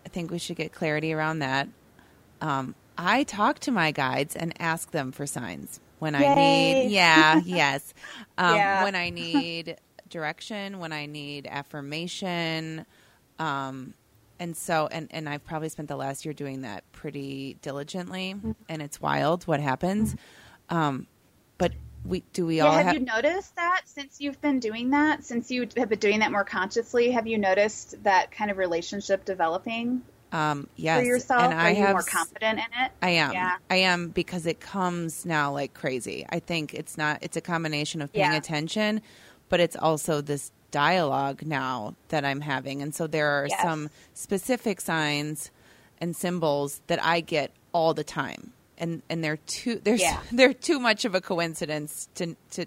I 0.05 0.09
think 0.09 0.31
we 0.31 0.39
should 0.39 0.55
get 0.55 0.71
clarity 0.71 1.11
around 1.11 1.39
that. 1.39 1.67
Um, 2.39 2.73
I 2.97 3.23
talk 3.23 3.59
to 3.59 3.71
my 3.71 3.91
guides 3.91 4.35
and 4.35 4.53
ask 4.61 4.91
them 4.91 5.11
for 5.11 5.27
signs 5.27 5.81
when 5.99 6.13
Yay. 6.13 6.25
I 6.25 6.35
need. 6.35 6.91
Yeah, 6.91 7.41
yes. 7.43 7.93
Um, 8.37 8.55
Yeah. 8.55 8.83
When 8.83 8.95
I 8.95 9.09
need 9.11 9.77
direction, 10.09 10.79
when 10.79 10.91
I 10.91 11.05
need 11.05 11.47
affirmation, 11.47 12.85
um, 13.39 13.93
and 14.39 14.55
so 14.55 14.87
and 14.91 15.07
and 15.11 15.29
I've 15.29 15.45
probably 15.45 15.69
spent 15.69 15.87
the 15.87 15.95
last 15.95 16.25
year 16.25 16.33
doing 16.33 16.61
that 16.61 16.83
pretty 16.91 17.57
diligently, 17.61 18.33
Mm-hmm. 18.35 18.51
and 18.69 18.81
it's 18.81 18.99
wild 19.01 19.43
what 19.45 19.59
happens. 19.59 20.15
Um, 20.69 21.07
but 21.57 21.71
we 22.05 22.23
do 22.33 22.45
we 22.45 22.57
yeah, 22.57 22.65
all 22.65 22.71
have 22.73 22.85
have 22.87 22.93
you 22.95 22.99
noticed 23.01 23.55
that 23.55 23.81
since 23.85 24.19
you've 24.19 24.39
been 24.41 24.59
doing 24.59 24.89
that? 24.91 25.23
Since 25.23 25.51
you 25.51 25.67
have 25.77 25.89
been 25.89 25.99
doing 25.99 26.19
that 26.19 26.31
more 26.31 26.43
consciously, 26.43 27.11
have 27.11 27.27
you 27.27 27.37
noticed 27.37 28.03
that 28.03 28.31
kind 28.31 28.51
of 28.51 28.57
relationship 28.57 29.25
developing? 29.25 30.01
Um, 30.31 30.67
yes, 30.75 30.99
for 30.99 31.05
yourself? 31.05 31.43
and 31.43 31.53
Are 31.53 31.59
I 31.59 31.69
you 31.69 31.75
have 31.83 31.91
more 31.93 32.01
confident 32.03 32.59
in 32.59 32.83
it? 32.83 32.91
I 33.01 33.11
am. 33.11 33.31
Yeah. 33.31 33.55
I 33.69 33.77
am 33.77 34.09
because 34.09 34.45
it 34.45 34.59
comes 34.59 35.25
now 35.25 35.53
like 35.53 35.73
crazy. 35.73 36.25
I 36.29 36.39
think 36.39 36.73
it's 36.73 36.97
not. 36.97 37.19
It's 37.21 37.37
a 37.37 37.41
combination 37.41 38.01
of 38.01 38.11
paying 38.11 38.31
Yeah. 38.31 38.37
attention, 38.37 39.01
but 39.49 39.59
it's 39.59 39.75
also 39.75 40.21
this 40.21 40.51
dialogue 40.71 41.45
now 41.45 41.95
that 42.09 42.25
I'm 42.25 42.41
having, 42.41 42.81
and 42.81 42.93
so 42.93 43.07
there 43.07 43.27
are 43.27 43.47
Yes. 43.47 43.61
some 43.61 43.89
specific 44.13 44.81
signs 44.81 45.51
and 46.01 46.15
symbols 46.15 46.81
that 46.87 47.01
I 47.03 47.21
get 47.21 47.51
all 47.71 47.93
the 47.93 48.03
time, 48.03 48.51
and 48.77 49.01
and 49.09 49.23
they're 49.23 49.37
too 49.37 49.79
there's 49.83 50.01
Yeah. 50.01 50.19
they're 50.31 50.53
too 50.53 50.79
much 50.79 51.05
of 51.05 51.15
a 51.15 51.21
coincidence 51.21 52.09
to 52.15 52.35
to 52.51 52.65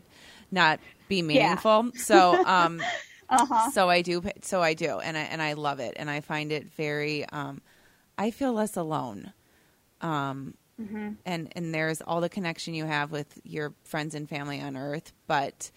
not 0.51 0.81
be 1.09 1.23
meaningful. 1.23 1.91
So 1.97 2.43
um. 2.47 2.83
Uh-huh. 3.31 3.71
So 3.73 3.91
I 3.91 4.01
do. 4.01 4.23
So 4.41 4.63
I 4.63 4.73
do, 4.73 5.01
and 5.01 5.15
I 5.15 5.21
and 5.21 5.43
I 5.43 5.53
love 5.53 5.81
it, 5.81 5.93
and 5.99 6.09
I 6.09 6.21
find 6.23 6.51
it 6.51 6.65
very. 6.73 7.27
Um, 7.29 7.61
I 8.17 8.31
feel 8.31 8.53
less 8.55 8.77
alone. 8.77 9.33
Um, 10.01 10.55
Mm-hmm. 10.81 11.15
and 11.27 11.53
and 11.57 11.75
there's 11.75 12.01
all 12.01 12.21
the 12.21 12.29
connection 12.29 12.73
you 12.73 12.85
have 12.85 13.11
with 13.11 13.41
your 13.43 13.75
friends 13.83 14.15
and 14.15 14.29
family 14.29 14.61
on 14.61 14.77
Earth, 14.77 15.13
but 15.27 15.73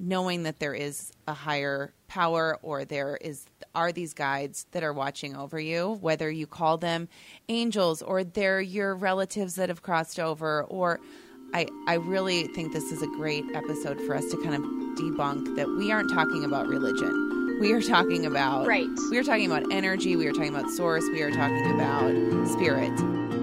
knowing 0.00 0.44
that 0.44 0.58
there 0.58 0.74
is 0.74 1.12
a 1.28 1.34
higher 1.34 1.92
power 2.08 2.58
or 2.62 2.84
there 2.84 3.16
is 3.20 3.46
are 3.74 3.92
these 3.92 4.14
guides 4.14 4.66
that 4.72 4.82
are 4.82 4.92
watching 4.92 5.36
over 5.36 5.60
you 5.60 5.98
whether 6.00 6.28
you 6.30 6.46
call 6.46 6.76
them 6.78 7.08
angels 7.48 8.02
or 8.02 8.24
they're 8.24 8.60
your 8.60 8.96
relatives 8.96 9.54
that 9.54 9.68
have 9.68 9.82
crossed 9.82 10.18
over 10.18 10.64
or 10.64 10.98
I, 11.52 11.66
I 11.88 11.94
really 11.94 12.44
think 12.48 12.72
this 12.72 12.92
is 12.92 13.02
a 13.02 13.08
great 13.08 13.44
episode 13.54 14.00
for 14.02 14.14
us 14.14 14.24
to 14.30 14.36
kind 14.42 14.54
of 14.54 14.62
debunk 14.96 15.56
that 15.56 15.68
we 15.68 15.90
aren't 15.90 16.12
talking 16.12 16.44
about 16.44 16.68
religion. 16.68 17.58
We 17.60 17.72
are 17.72 17.82
talking 17.82 18.24
about 18.24 18.68
Right. 18.68 18.86
We 19.10 19.18
are 19.18 19.24
talking 19.24 19.50
about 19.50 19.64
energy. 19.72 20.14
We 20.14 20.28
are 20.28 20.32
talking 20.32 20.54
about 20.54 20.70
source. 20.70 21.04
We 21.12 21.22
are 21.22 21.30
talking 21.30 21.74
about 21.74 22.46
spirit. 22.50 23.39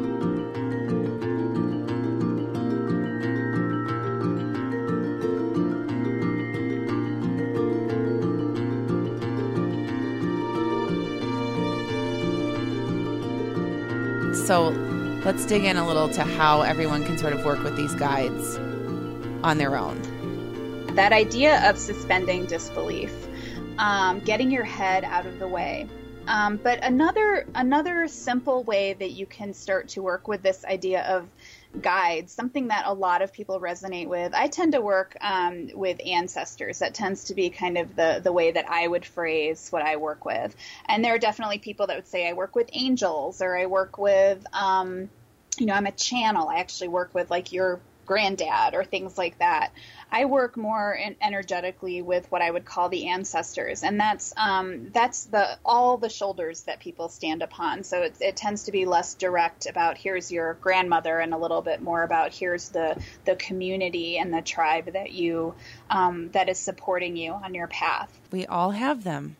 So 14.46 14.70
let's 15.26 15.46
dig 15.46 15.66
in 15.66 15.78
a 15.78 15.86
little 15.86 16.08
to 16.10 16.24
how 16.24 16.62
everyone 16.62 17.04
can 17.04 17.18
sort 17.18 17.34
of 17.34 17.44
work 17.44 17.64
with 17.64 17.76
these 17.76 17.94
guides 17.96 18.58
on 19.44 19.58
their 19.58 19.76
own. 19.76 20.02
that 20.96 21.14
idea 21.14 21.70
of 21.70 21.78
suspending 21.78 22.46
disbelief, 22.48 23.14
um, 23.78 24.20
getting 24.22 24.50
your 24.50 24.64
head 24.64 25.04
out 25.04 25.26
of 25.28 25.38
the 25.40 25.48
way. 25.48 25.88
Um, 26.28 26.58
but 26.58 26.84
another 26.84 27.46
another 27.56 28.08
simple 28.08 28.64
way 28.64 28.94
that 28.94 29.12
you 29.12 29.26
can 29.26 29.54
start 29.54 29.88
to 29.90 30.02
work 30.02 30.28
with 30.28 30.42
this 30.42 30.66
idea 30.66 31.04
of 31.04 31.30
guides, 31.82 32.32
something 32.32 32.70
that 32.70 32.84
a 32.86 32.94
lot 32.94 33.22
of 33.22 33.34
people 33.34 33.60
resonate 33.60 34.08
with. 34.08 34.34
I 34.34 34.48
tend 34.48 34.74
to 34.74 34.82
work 34.82 35.16
um, 35.22 35.70
with 35.74 36.00
ancestors. 36.06 36.80
That 36.80 36.94
tends 36.94 37.26
to 37.26 37.36
be 37.36 37.50
kind 37.50 37.78
of 37.78 37.96
the 37.96 38.22
the 38.24 38.32
way 38.32 38.52
that 38.52 38.70
I 38.70 38.88
would 38.88 39.06
phrase 39.06 39.70
what 39.70 39.82
I 39.82 39.98
work 39.98 40.26
with. 40.26 40.56
And 40.88 41.04
there 41.04 41.14
are 41.16 41.20
definitely 41.20 41.60
people 41.60 41.88
that 41.88 41.96
would 41.96 42.08
say 42.08 42.28
I 42.28 42.34
work 42.34 42.56
with 42.56 42.70
angels 42.74 43.42
or 43.42 43.58
I 43.58 43.66
work 43.66 43.98
with, 43.98 44.46
um, 44.54 45.10
you 45.58 45.66
know, 45.66 45.74
I'm 45.74 45.86
a 45.86 45.92
channel. 45.92 46.50
I 46.50 46.60
actually 46.60 46.90
work 46.90 47.14
with 47.14 47.30
like 47.30 47.52
your 47.52 47.80
granddad 48.08 48.74
or 48.74 48.84
things 48.84 49.18
like 49.18 49.38
that. 49.40 49.72
I 50.12 50.26
work 50.26 50.58
more 50.58 50.98
energetically 51.22 52.02
with 52.02 52.32
what 52.32 52.42
I 52.42 52.50
would 52.50 52.66
call 52.66 52.90
the 52.90 53.10
ancestors, 53.10 53.84
and 53.84 54.00
that's 54.00 54.34
um, 54.38 54.90
that's 54.92 55.26
the 55.26 55.60
all 55.64 55.98
the 55.98 56.10
shoulders 56.10 56.64
that 56.64 56.80
people 56.80 57.10
stand 57.10 57.44
upon. 57.44 57.84
So 57.84 58.02
it, 58.02 58.16
it 58.20 58.36
tends 58.36 58.64
to 58.64 58.72
be 58.72 58.86
less 58.86 59.14
direct 59.14 59.68
about 59.68 59.98
here's 59.98 60.32
your 60.32 60.56
grandmother, 60.56 61.20
and 61.20 61.34
a 61.34 61.38
little 61.38 61.62
bit 61.62 61.82
more 61.82 62.04
about 62.04 62.34
here's 62.34 62.70
the 62.70 63.00
the 63.26 63.36
community 63.36 64.18
and 64.18 64.34
the 64.34 64.42
tribe 64.42 64.94
that 64.94 65.12
you 65.12 65.54
um, 65.90 66.30
that 66.32 66.50
is 66.50 66.58
supporting 66.58 67.18
you 67.18 67.34
on 67.34 67.54
your 67.54 67.68
path 67.68 68.18
We 68.32 68.46
all 68.46 68.72
have 68.72 69.04
them. 69.04 69.38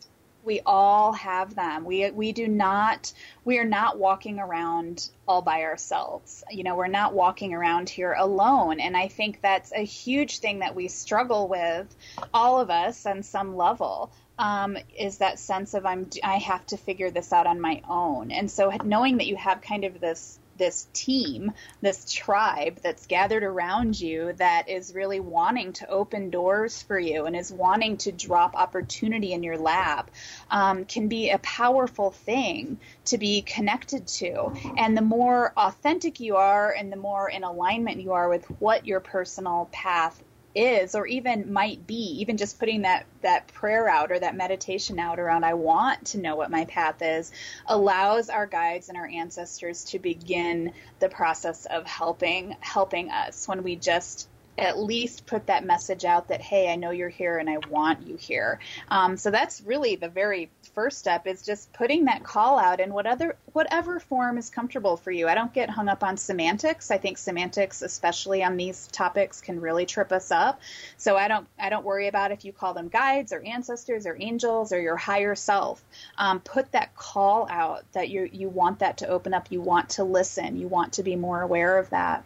We 0.48 0.62
all 0.66 1.12
have 1.12 1.54
them. 1.54 1.84
We 1.86 2.10
we 2.10 2.32
do 2.32 2.48
not 2.48 3.12
we 3.46 3.60
are 3.60 3.66
not 3.66 4.00
walking 4.00 4.40
around 4.40 5.10
all 5.28 5.42
by 5.44 5.64
ourselves. 5.64 6.44
You 6.50 6.64
know 6.64 6.76
we're 6.76 6.88
not 6.88 7.14
walking 7.14 7.54
around 7.54 7.90
here 7.90 8.14
alone. 8.18 8.80
And 8.80 8.96
i 8.98 9.10
think 9.10 9.42
that's 9.42 9.72
a 9.74 9.84
huge 9.84 10.40
thing 10.40 10.60
that 10.60 10.74
we 10.74 10.88
struggle 10.88 11.48
with 11.48 11.94
all 12.34 12.60
of 12.60 12.70
us 12.70 13.06
on 13.06 13.22
some 13.22 13.56
level 13.58 14.12
um, 14.40 14.78
is 14.98 15.18
that 15.18 15.38
sense 15.38 15.74
of 15.74 15.86
i'm 15.86 16.10
i 16.24 16.38
have 16.38 16.66
to 16.68 16.78
figure 16.78 17.12
this 17.12 17.34
out 17.34 17.46
on 17.46 17.60
my 17.62 17.82
own. 17.88 18.32
And 18.32 18.50
so 18.50 18.72
knowing 18.84 19.18
that 19.18 19.28
you 19.28 19.36
have 19.36 19.62
kind 19.62 19.84
of 19.84 20.00
this 20.00 20.40
this 20.58 20.88
team, 20.94 21.54
this 21.82 22.12
tribe 22.12 22.80
that's 22.82 23.06
gathered 23.08 23.44
around 23.44 24.00
you 24.00 24.34
that 24.34 24.70
is 24.70 24.94
really 24.94 25.20
wanting 25.20 25.74
to 25.74 25.88
open 25.88 26.30
doors 26.30 26.82
for 26.82 27.00
you 27.00 27.26
and 27.26 27.36
is 27.36 27.52
wanting 27.52 27.98
to 27.98 28.12
drop 28.12 28.56
opportunity 28.56 29.34
in 29.34 29.44
your 29.44 29.58
lap 29.58 30.12
um, 30.50 30.86
can 30.86 31.08
be 31.08 31.30
a 31.30 31.38
powerful 31.40 32.12
thing 32.12 32.80
to 33.06 33.18
be 33.18 33.42
connected 33.42 34.08
to. 34.08 34.52
And 34.78 34.98
the 34.98 35.02
more 35.02 35.54
authentic 35.56 36.20
you 36.20 36.38
are 36.38 36.72
and 36.72 36.92
the 36.92 36.98
more 36.98 37.30
in 37.30 37.44
alignment 37.44 38.02
you 38.02 38.14
are 38.14 38.30
with 38.30 38.46
what 38.60 38.86
your 38.86 39.00
personal 39.00 39.70
path 39.72 40.22
is 40.58 40.96
or 40.96 41.06
even 41.08 41.54
might 41.54 41.86
be 41.86 42.18
even 42.20 42.38
just 42.38 42.60
putting 42.60 42.82
that 42.82 43.06
that 43.22 43.48
prayer 43.50 43.88
out 43.88 44.12
or 44.12 44.20
that 44.20 44.36
meditation 44.36 45.00
out 45.00 45.20
around 45.20 45.44
i 45.44 45.54
want 45.54 46.06
to 46.06 46.18
know 46.18 46.36
what 46.36 46.50
my 46.50 46.66
path 46.66 47.02
is 47.02 47.32
allows 47.68 48.30
our 48.30 48.46
guides 48.46 48.90
and 48.90 48.98
our 48.98 49.08
ancestors 49.08 49.84
to 49.84 50.00
begin 50.00 50.74
the 51.00 51.10
process 51.10 51.66
of 51.66 51.86
helping 51.86 52.56
helping 52.60 53.10
us. 53.12 53.48
When 53.48 53.64
we 53.64 53.76
just 53.76 54.28
at 54.58 54.80
least 54.80 55.28
put 55.28 55.48
that 55.48 55.64
message 55.64 56.04
out 56.04 56.30
that 56.30 56.42
hey 56.42 56.72
i 56.72 56.76
know 56.76 56.90
you're 56.90 57.10
here 57.10 57.38
and 57.38 57.48
i 57.48 57.58
want 57.70 58.08
you 58.08 58.16
here. 58.16 58.60
Um, 58.90 59.16
so 59.18 59.30
that's 59.30 59.62
really 59.62 59.96
the 59.96 60.10
very 60.10 60.50
first 60.78 61.00
step 61.00 61.26
is 61.26 61.42
just 61.42 61.74
putting 61.74 62.06
that 62.06 62.24
call 62.24 62.60
out 62.60 62.80
in 62.80 62.94
whatever 62.94 63.36
whatever 63.52 64.00
form 64.00 64.38
is 64.38 64.52
comfortable 64.52 64.96
for 64.96 65.10
you. 65.10 65.28
I 65.28 65.34
don't 65.34 65.52
get 65.52 65.72
hung 65.72 65.90
up 65.90 66.04
on 66.04 66.18
semantics. 66.18 66.92
I 66.92 67.00
think 67.00 67.18
semantics 67.18 67.82
especially 67.82 68.44
on 68.44 68.58
these 68.58 68.86
topics 68.92 69.42
can 69.42 69.60
really 69.60 69.88
trip 69.88 70.12
us 70.12 70.30
up. 70.30 70.62
So 70.98 71.18
i 71.18 71.28
don't 71.28 71.48
i 71.58 71.70
don't 71.70 71.84
worry 71.84 72.08
about 72.08 72.32
if 72.32 72.46
you 72.46 72.54
call 72.54 72.76
them 72.76 72.90
guides 72.90 73.34
or 73.34 73.42
ancestors 73.42 74.06
or 74.06 74.16
angels 74.20 74.72
or 74.72 74.80
your 74.80 74.98
higher 74.98 75.34
self. 75.34 75.84
Um, 76.16 76.42
put 76.42 76.72
that 76.74 76.96
call 76.96 77.48
out 77.50 77.84
that 77.94 78.10
you 78.10 78.30
you 78.32 78.48
want 78.48 78.78
that 78.78 78.98
to 78.98 79.08
open 79.08 79.34
up. 79.34 79.48
You 79.50 79.62
want 79.62 79.90
to 79.98 80.04
listen. 80.04 80.58
You 80.58 80.68
want 80.68 80.94
to 80.94 81.02
be 81.02 81.16
more 81.16 81.42
aware 81.42 81.80
of 81.80 81.90
that 81.90 82.24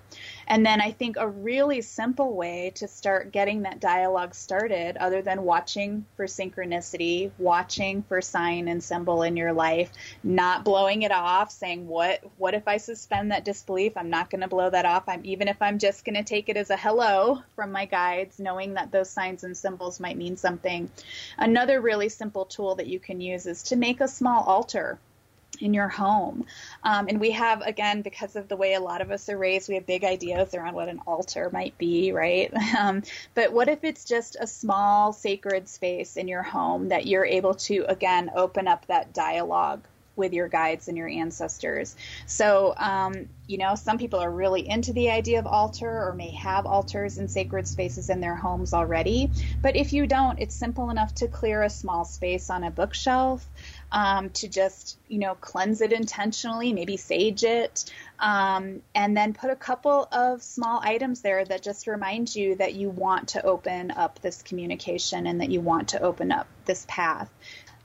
and 0.51 0.65
then 0.65 0.81
I 0.81 0.91
think 0.91 1.15
a 1.17 1.29
really 1.29 1.79
simple 1.79 2.35
way 2.35 2.73
to 2.75 2.85
start 2.85 3.31
getting 3.31 3.61
that 3.61 3.79
dialogue 3.79 4.35
started, 4.35 4.97
other 4.97 5.21
than 5.21 5.43
watching 5.43 6.05
for 6.17 6.25
synchronicity, 6.25 7.31
watching 7.37 8.03
for 8.03 8.19
sign 8.19 8.67
and 8.67 8.83
symbol 8.83 9.23
in 9.23 9.37
your 9.37 9.53
life, 9.53 9.89
not 10.25 10.65
blowing 10.65 11.03
it 11.03 11.11
off, 11.13 11.53
saying, 11.53 11.87
What 11.87 12.19
what 12.37 12.53
if 12.53 12.67
I 12.67 12.75
suspend 12.75 13.31
that 13.31 13.45
disbelief? 13.45 13.93
I'm 13.95 14.09
not 14.09 14.29
gonna 14.29 14.49
blow 14.49 14.69
that 14.69 14.83
off. 14.83 15.05
I'm 15.07 15.21
even 15.23 15.47
if 15.47 15.61
I'm 15.61 15.79
just 15.79 16.03
gonna 16.03 16.21
take 16.21 16.49
it 16.49 16.57
as 16.57 16.69
a 16.69 16.75
hello 16.75 17.41
from 17.55 17.71
my 17.71 17.85
guides, 17.85 18.37
knowing 18.37 18.73
that 18.73 18.91
those 18.91 19.09
signs 19.09 19.45
and 19.45 19.55
symbols 19.55 20.01
might 20.01 20.17
mean 20.17 20.35
something. 20.35 20.91
Another 21.37 21.79
really 21.79 22.09
simple 22.09 22.43
tool 22.43 22.75
that 22.75 22.87
you 22.87 22.99
can 22.99 23.21
use 23.21 23.45
is 23.45 23.63
to 23.63 23.77
make 23.77 24.01
a 24.01 24.07
small 24.09 24.43
altar 24.43 24.99
in 25.59 25.73
your 25.73 25.89
home. 25.89 26.45
Um, 26.83 27.07
and 27.07 27.19
we 27.19 27.31
have, 27.31 27.61
again, 27.61 28.01
because 28.01 28.35
of 28.35 28.47
the 28.47 28.55
way 28.55 28.73
a 28.73 28.79
lot 28.79 29.01
of 29.01 29.11
us 29.11 29.27
are 29.29 29.37
raised, 29.37 29.69
we 29.69 29.75
have 29.75 29.85
big 29.85 30.03
ideas 30.03 30.53
around 30.53 30.75
what 30.75 30.89
an 30.89 31.01
altar 31.05 31.49
might 31.51 31.77
be, 31.77 32.11
right? 32.11 32.51
Um, 32.79 33.03
but 33.35 33.51
what 33.51 33.67
if 33.67 33.83
it's 33.83 34.05
just 34.05 34.37
a 34.39 34.47
small 34.47 35.11
sacred 35.13 35.67
space 35.67 36.15
in 36.15 36.27
your 36.27 36.41
home 36.41 36.87
that 36.87 37.05
you're 37.05 37.25
able 37.25 37.53
to, 37.55 37.85
again, 37.87 38.31
open 38.33 38.67
up 38.67 38.87
that 38.87 39.13
dialogue? 39.13 39.85
With 40.17 40.33
your 40.33 40.49
guides 40.49 40.89
and 40.89 40.97
your 40.97 41.07
ancestors. 41.07 41.95
So, 42.27 42.75
um, 42.77 43.29
you 43.47 43.57
know, 43.57 43.75
some 43.75 43.97
people 43.97 44.19
are 44.19 44.29
really 44.29 44.67
into 44.69 44.91
the 44.93 45.09
idea 45.09 45.39
of 45.39 45.47
altar 45.47 45.89
or 45.89 46.13
may 46.13 46.31
have 46.31 46.65
altars 46.65 47.17
and 47.17 47.31
sacred 47.31 47.65
spaces 47.65 48.09
in 48.09 48.19
their 48.19 48.35
homes 48.35 48.73
already. 48.73 49.31
But 49.61 49.77
if 49.77 49.93
you 49.93 50.07
don't, 50.07 50.37
it's 50.39 50.53
simple 50.53 50.89
enough 50.89 51.15
to 51.15 51.27
clear 51.27 51.63
a 51.63 51.69
small 51.69 52.03
space 52.03 52.49
on 52.49 52.65
a 52.65 52.69
bookshelf 52.69 53.47
um, 53.91 54.29
to 54.31 54.47
just 54.47 54.97
you 55.07 55.19
know 55.19 55.35
cleanse 55.35 55.81
it 55.81 55.91
intentionally 55.91 56.73
maybe 56.73 56.97
sage 56.97 57.43
it 57.43 57.91
um, 58.21 58.81
and 58.93 59.17
then 59.17 59.33
put 59.33 59.49
a 59.49 59.55
couple 59.55 60.07
of 60.11 60.43
small 60.43 60.79
items 60.83 61.21
there 61.21 61.43
that 61.43 61.63
just 61.63 61.87
remind 61.87 62.33
you 62.33 62.55
that 62.55 62.75
you 62.75 62.89
want 62.89 63.29
to 63.29 63.43
open 63.43 63.91
up 63.91 64.21
this 64.21 64.43
communication 64.43 65.25
and 65.25 65.41
that 65.41 65.49
you 65.49 65.59
want 65.59 65.89
to 65.89 66.01
open 66.01 66.31
up 66.31 66.47
this 66.65 66.85
path. 66.87 67.29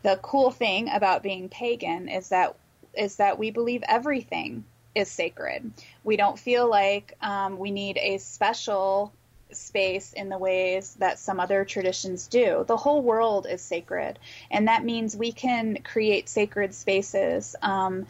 The 0.02 0.18
cool 0.22 0.50
thing 0.50 0.90
about 0.90 1.22
being 1.22 1.48
pagan 1.48 2.08
is 2.08 2.28
that 2.28 2.54
is 2.94 3.16
that 3.16 3.38
we 3.38 3.50
believe 3.50 3.82
everything 3.88 4.64
is 4.94 5.10
sacred. 5.10 5.70
We 6.04 6.16
don't 6.16 6.38
feel 6.38 6.68
like 6.68 7.14
um, 7.20 7.58
we 7.58 7.70
need 7.70 7.98
a 7.98 8.18
special 8.18 9.12
space 9.52 10.12
in 10.12 10.28
the 10.28 10.38
ways 10.38 10.94
that 10.98 11.18
some 11.18 11.40
other 11.40 11.64
traditions 11.64 12.26
do. 12.26 12.64
The 12.66 12.76
whole 12.76 13.02
world 13.02 13.46
is 13.48 13.62
sacred, 13.62 14.18
and 14.50 14.68
that 14.68 14.84
means 14.84 15.16
we 15.16 15.32
can 15.32 15.78
create 15.82 16.28
sacred 16.28 16.74
spaces 16.74 17.56
um, 17.62 18.06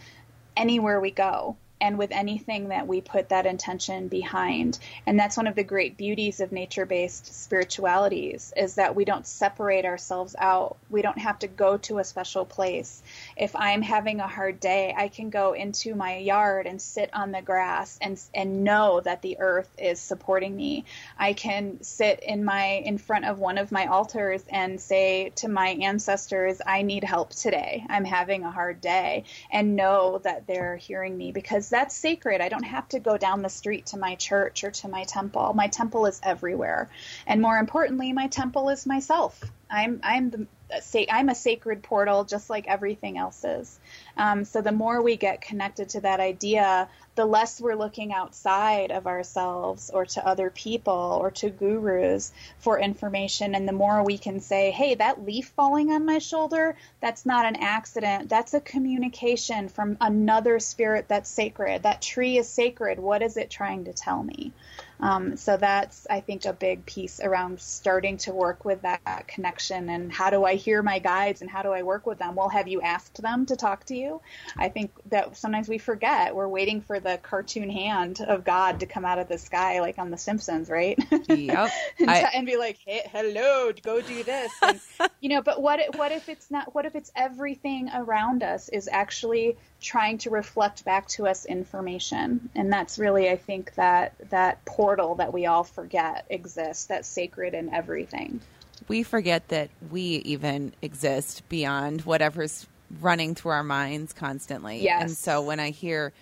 anywhere 0.57 1.01
we 1.01 1.11
go 1.11 1.57
and 1.81 1.99
with 1.99 2.11
anything 2.11 2.69
that 2.69 2.87
we 2.87 3.01
put 3.01 3.29
that 3.29 3.47
intention 3.47 4.09
behind. 4.09 4.79
And 5.07 5.19
that's 5.19 5.37
one 5.37 5.47
of 5.47 5.55
the 5.55 5.65
great 5.65 5.97
beauties 5.97 6.41
of 6.41 6.53
nature-based 6.53 7.43
spiritualities 7.43 8.53
is 8.57 8.77
that 8.77 8.97
we 8.97 9.05
don't 9.05 9.27
separate 9.27 9.85
ourselves 9.85 10.35
out. 10.39 10.77
We 10.89 11.03
don't 11.03 11.19
have 11.19 11.39
to 11.41 11.49
go 11.49 11.77
to 11.79 11.99
a 11.99 12.05
special 12.05 12.47
place. 12.47 13.03
If 13.37 13.57
I'm 13.57 13.83
having 13.83 14.21
a 14.21 14.29
hard 14.29 14.61
day, 14.61 14.95
I 14.97 15.09
can 15.09 15.31
go 15.31 15.53
into 15.53 15.95
my 15.95 16.19
yard 16.19 16.67
and 16.67 16.81
sit 16.81 17.11
on 17.13 17.33
the 17.33 17.43
grass 17.43 17.99
and 18.01 18.21
and 18.35 18.65
know 18.65 19.01
that 19.01 19.23
the 19.23 19.39
earth 19.41 19.71
is 19.77 20.01
supporting 20.01 20.57
me. 20.57 20.85
I 21.19 21.33
can 21.33 21.83
sit 21.83 22.21
in 22.21 22.45
my 22.45 22.83
in 22.85 22.99
front 22.99 23.25
of 23.25 23.39
one 23.39 23.59
of 23.59 23.73
my 23.73 23.87
altars 23.87 24.45
and 24.49 24.81
say 24.81 25.31
to 25.37 25.49
my 25.49 25.69
ancestors, 25.69 26.61
I 26.65 26.83
need 26.83 27.05
help 27.05 27.31
today. 27.31 27.85
I'm 27.89 28.05
having 28.05 28.45
a 28.45 28.51
hard 28.51 28.81
day 28.81 29.25
and 29.51 29.77
know 29.77 30.19
that 30.25 30.47
they're 30.47 30.77
hearing 30.77 31.17
me 31.17 31.33
because 31.33 31.47
because 31.47 31.71
that's 31.71 31.97
sacred. 31.97 32.41
I 32.41 32.49
don't 32.49 32.65
have 32.65 32.89
to 32.91 33.01
go 33.01 33.17
down 33.17 33.43
the 33.43 33.49
street 33.49 33.87
to 33.87 33.97
my 33.97 34.15
church 34.17 34.63
or 34.63 34.71
to 34.73 34.89
my 34.89 35.05
temple. 35.05 35.55
My 35.55 35.69
temple 35.69 36.07
is 36.07 36.21
everywhere. 36.23 36.91
And 37.27 37.41
more 37.41 37.57
importantly, 37.57 38.13
my 38.13 38.27
temple 38.27 38.69
is 38.69 38.85
myself. 38.85 39.43
I'm 39.77 40.01
I'm 40.03 40.31
the 40.31 40.47
say 40.81 41.07
I'm 41.11 41.29
a 41.29 41.35
sacred 41.35 41.83
portal 41.83 42.25
just 42.25 42.51
like 42.51 42.67
everything 42.67 43.19
else 43.19 43.45
is. 43.45 43.79
Um, 44.17 44.45
so 44.45 44.61
the 44.63 44.73
more 44.73 45.01
we 45.03 45.17
get 45.17 45.41
connected 45.41 45.91
to 45.91 46.01
that 46.01 46.19
idea, 46.19 46.89
the 47.15 47.25
less 47.25 47.61
we're 47.61 47.77
looking 47.77 48.13
outside 48.13 48.91
of 48.91 49.07
ourselves 49.07 49.91
or 49.93 50.07
to 50.07 50.27
other 50.27 50.51
people 50.51 51.19
or 51.21 51.31
to 51.33 51.51
gurus 51.51 52.33
for 52.59 52.81
information, 52.81 53.55
and 53.55 53.69
the 53.69 53.73
more 53.73 54.03
we 54.03 54.19
can 54.19 54.41
say, 54.41 54.71
"Hey, 54.71 54.95
that 54.95 55.25
leaf 55.25 55.53
falling 55.55 55.93
on 55.93 56.07
my 56.07 56.19
shoulder, 56.19 56.77
that's 57.01 57.27
not 57.27 57.47
an 57.47 57.57
accident. 57.57 58.29
That's 58.29 58.55
a 58.55 58.61
communication 58.61 59.69
from 59.69 59.99
another 60.01 60.59
spirit 60.59 61.07
that's 61.07 61.31
sacred. 61.31 61.83
That 61.83 62.03
tree 62.03 62.39
is 62.39 62.49
sacred. 62.49 62.99
What 62.99 63.23
is 63.23 63.37
it 63.37 63.51
trying 63.51 63.85
to 63.85 63.93
tell 63.93 64.23
me?" 64.23 64.53
Um, 65.01 65.37
so 65.37 65.57
that's, 65.57 66.07
I 66.09 66.21
think, 66.21 66.45
a 66.45 66.53
big 66.53 66.87
piece 66.87 67.21
around 67.21 67.61
starting 67.61 68.17
to 68.19 68.33
work 68.33 68.65
with 68.65 68.83
that 68.83 69.27
connection 69.29 69.89
and 69.89 70.13
how 70.13 70.31
do 70.31 70.45
I 70.45 70.55
hear 70.55 70.83
my 70.83 70.99
guides 70.99 71.43
and 71.43 71.51
how 71.51 71.63
do 71.63 71.73
I 71.73 71.83
work 71.83 72.07
with 72.07 72.19
them? 72.19 72.35
Well, 72.35 72.49
have 72.49 72.69
you 72.69 72.81
asked 72.81 73.21
them 73.21 73.47
to 73.47 73.57
talk 73.57 73.85
to 73.87 73.97
you? 73.97 74.21
I 74.57 74.69
think 74.69 74.93
that 75.07 75.37
sometimes 75.37 75.69
we 75.69 75.79
forget 75.79 76.35
we're 76.35 76.49
waiting 76.49 76.81
for 76.81 77.01
the 77.01 77.19
cartoon 77.23 77.71
hand 77.71 78.21
of 78.21 78.45
God 78.45 78.81
to 78.81 78.87
come 78.87 79.05
out 79.05 79.19
of 79.19 79.29
the 79.29 79.39
sky, 79.39 79.81
like 79.81 79.99
on 79.99 80.11
The 80.11 80.19
Simpsons, 80.19 80.71
right? 80.71 80.99
Yep. 81.29 81.71
and, 81.99 82.11
I... 82.11 82.31
and, 82.35 82.47
be 82.47 82.57
like, 82.57 82.79
hey, 82.85 83.03
hello, 83.13 83.73
go 83.83 84.01
do 84.01 84.23
this. 84.23 84.53
And, 84.63 84.81
you 85.21 85.29
know, 85.29 85.43
but 85.43 85.61
what, 85.61 85.81
what 85.97 86.13
if 86.13 86.29
it's 86.29 86.51
not, 86.51 86.75
what 86.75 86.87
if 86.87 86.95
it's 86.95 87.11
everything 87.15 87.91
around 87.93 88.43
us 88.43 88.69
is 88.69 88.89
actually 88.91 89.57
trying 89.81 90.19
to 90.19 90.31
reflect 90.31 90.85
back 90.85 91.07
to 91.07 91.27
us 91.27 91.45
information 91.45 92.49
and 92.55 92.73
that's 92.73 92.99
really 92.99 93.29
i 93.29 93.37
think 93.37 93.75
that 93.75 94.15
that 94.31 94.65
portal 94.87 95.17
that 95.17 95.33
we 95.33 95.47
all 95.47 95.65
forget 95.65 96.25
exists 96.31 96.87
that's 96.87 97.09
sacred 97.09 97.55
in 97.55 97.75
everything 97.75 98.41
we 98.87 99.03
forget 99.03 99.49
that 99.49 99.69
we 99.91 100.23
even 100.25 100.73
exist 100.81 101.43
beyond 101.49 102.03
whatever's 102.03 102.69
running 103.01 103.35
through 103.35 103.51
our 103.51 103.65
minds 103.65 104.13
constantly 104.13 104.85
yes. 104.85 105.03
and 105.03 105.11
so 105.11 105.43
when 105.43 105.59
i 105.59 105.71
hear 105.71 106.13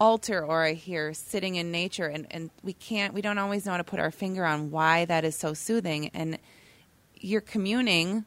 altar 0.00 0.42
or 0.42 0.62
i 0.62 0.72
hear 0.72 1.12
sitting 1.12 1.56
in 1.56 1.70
nature 1.70 2.06
and, 2.06 2.26
and 2.30 2.48
we 2.62 2.72
can't 2.72 3.12
we 3.12 3.20
don't 3.20 3.36
always 3.36 3.66
know 3.66 3.72
how 3.72 3.76
to 3.76 3.84
put 3.84 4.00
our 4.00 4.10
finger 4.10 4.46
on 4.46 4.70
why 4.70 5.04
that 5.04 5.22
is 5.22 5.36
so 5.36 5.52
soothing 5.52 6.08
and 6.14 6.38
you're 7.14 7.42
communing 7.42 8.24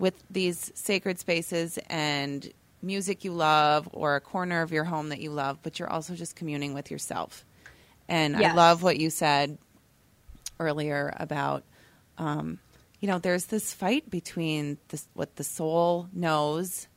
with 0.00 0.24
these 0.28 0.72
sacred 0.74 1.20
spaces 1.20 1.78
and 1.88 2.52
music 2.82 3.22
you 3.22 3.32
love 3.32 3.88
or 3.92 4.16
a 4.16 4.20
corner 4.20 4.62
of 4.62 4.72
your 4.72 4.84
home 4.84 5.10
that 5.10 5.20
you 5.20 5.30
love, 5.30 5.58
but 5.62 5.78
you're 5.78 5.90
also 5.90 6.14
just 6.14 6.34
communing 6.34 6.72
with 6.72 6.90
yourself. 6.90 7.44
And 8.10 8.38
yes. 8.38 8.52
I 8.52 8.56
love 8.56 8.82
what 8.82 8.98
you 8.98 9.08
said 9.08 9.56
earlier 10.58 11.14
about, 11.16 11.62
um, 12.18 12.58
you 12.98 13.06
know, 13.06 13.20
there's 13.20 13.46
this 13.46 13.72
fight 13.72 14.10
between 14.10 14.78
this, 14.88 15.06
what 15.14 15.36
the 15.36 15.44
soul 15.44 16.08
knows 16.12 16.88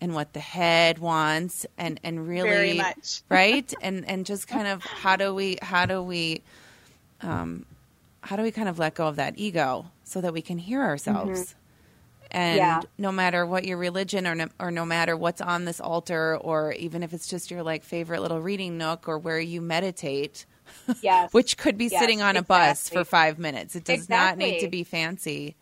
and 0.00 0.14
what 0.14 0.34
the 0.34 0.40
head 0.40 0.98
wants, 0.98 1.66
and 1.76 1.98
and 2.04 2.28
really, 2.28 2.80
right, 3.28 3.74
and 3.80 4.08
and 4.08 4.26
just 4.26 4.46
kind 4.46 4.68
of 4.68 4.84
how 4.84 5.16
do 5.16 5.34
we 5.34 5.58
how 5.60 5.86
do 5.86 6.00
we, 6.00 6.42
um, 7.22 7.66
how 8.20 8.36
do 8.36 8.42
we 8.42 8.52
kind 8.52 8.68
of 8.68 8.78
let 8.78 8.94
go 8.94 9.08
of 9.08 9.16
that 9.16 9.34
ego 9.38 9.90
so 10.04 10.20
that 10.20 10.32
we 10.32 10.42
can 10.42 10.58
hear 10.58 10.82
ourselves. 10.82 11.40
Mm-hmm 11.40 11.58
and 12.30 12.56
yeah. 12.56 12.80
no 12.98 13.10
matter 13.10 13.46
what 13.46 13.64
your 13.64 13.78
religion 13.78 14.26
or 14.26 14.34
no, 14.34 14.48
or 14.58 14.70
no 14.70 14.84
matter 14.84 15.16
what's 15.16 15.40
on 15.40 15.64
this 15.64 15.80
altar 15.80 16.36
or 16.36 16.72
even 16.72 17.02
if 17.02 17.12
it's 17.12 17.26
just 17.26 17.50
your 17.50 17.62
like 17.62 17.82
favorite 17.82 18.20
little 18.20 18.40
reading 18.40 18.76
nook 18.76 19.08
or 19.08 19.18
where 19.18 19.40
you 19.40 19.60
meditate 19.60 20.44
yes. 21.02 21.32
which 21.32 21.56
could 21.56 21.76
be 21.78 21.86
yes, 21.86 22.00
sitting 22.00 22.22
on 22.22 22.36
exactly. 22.36 22.56
a 22.56 22.58
bus 22.58 22.88
for 22.88 23.04
5 23.04 23.38
minutes 23.38 23.76
it 23.76 23.84
does 23.84 24.00
exactly. 24.00 24.44
not 24.44 24.52
need 24.52 24.60
to 24.60 24.68
be 24.68 24.84
fancy 24.84 25.56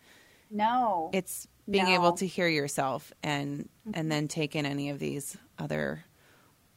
no 0.51 1.09
it's 1.13 1.47
being 1.69 1.85
no. 1.85 1.95
able 1.95 2.13
to 2.13 2.25
hear 2.25 2.47
yourself 2.47 3.11
and 3.23 3.69
mm-hmm. 3.87 3.91
and 3.93 4.11
then 4.11 4.27
take 4.27 4.55
in 4.55 4.65
any 4.65 4.89
of 4.89 4.99
these 4.99 5.37
other 5.59 6.05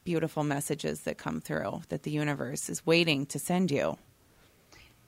beautiful 0.04 0.42
messages 0.42 1.00
that 1.02 1.18
come 1.18 1.40
through 1.40 1.82
that 1.88 2.02
the 2.02 2.10
universe 2.10 2.68
is 2.68 2.84
waiting 2.86 3.26
to 3.26 3.38
send 3.38 3.70
you 3.70 3.96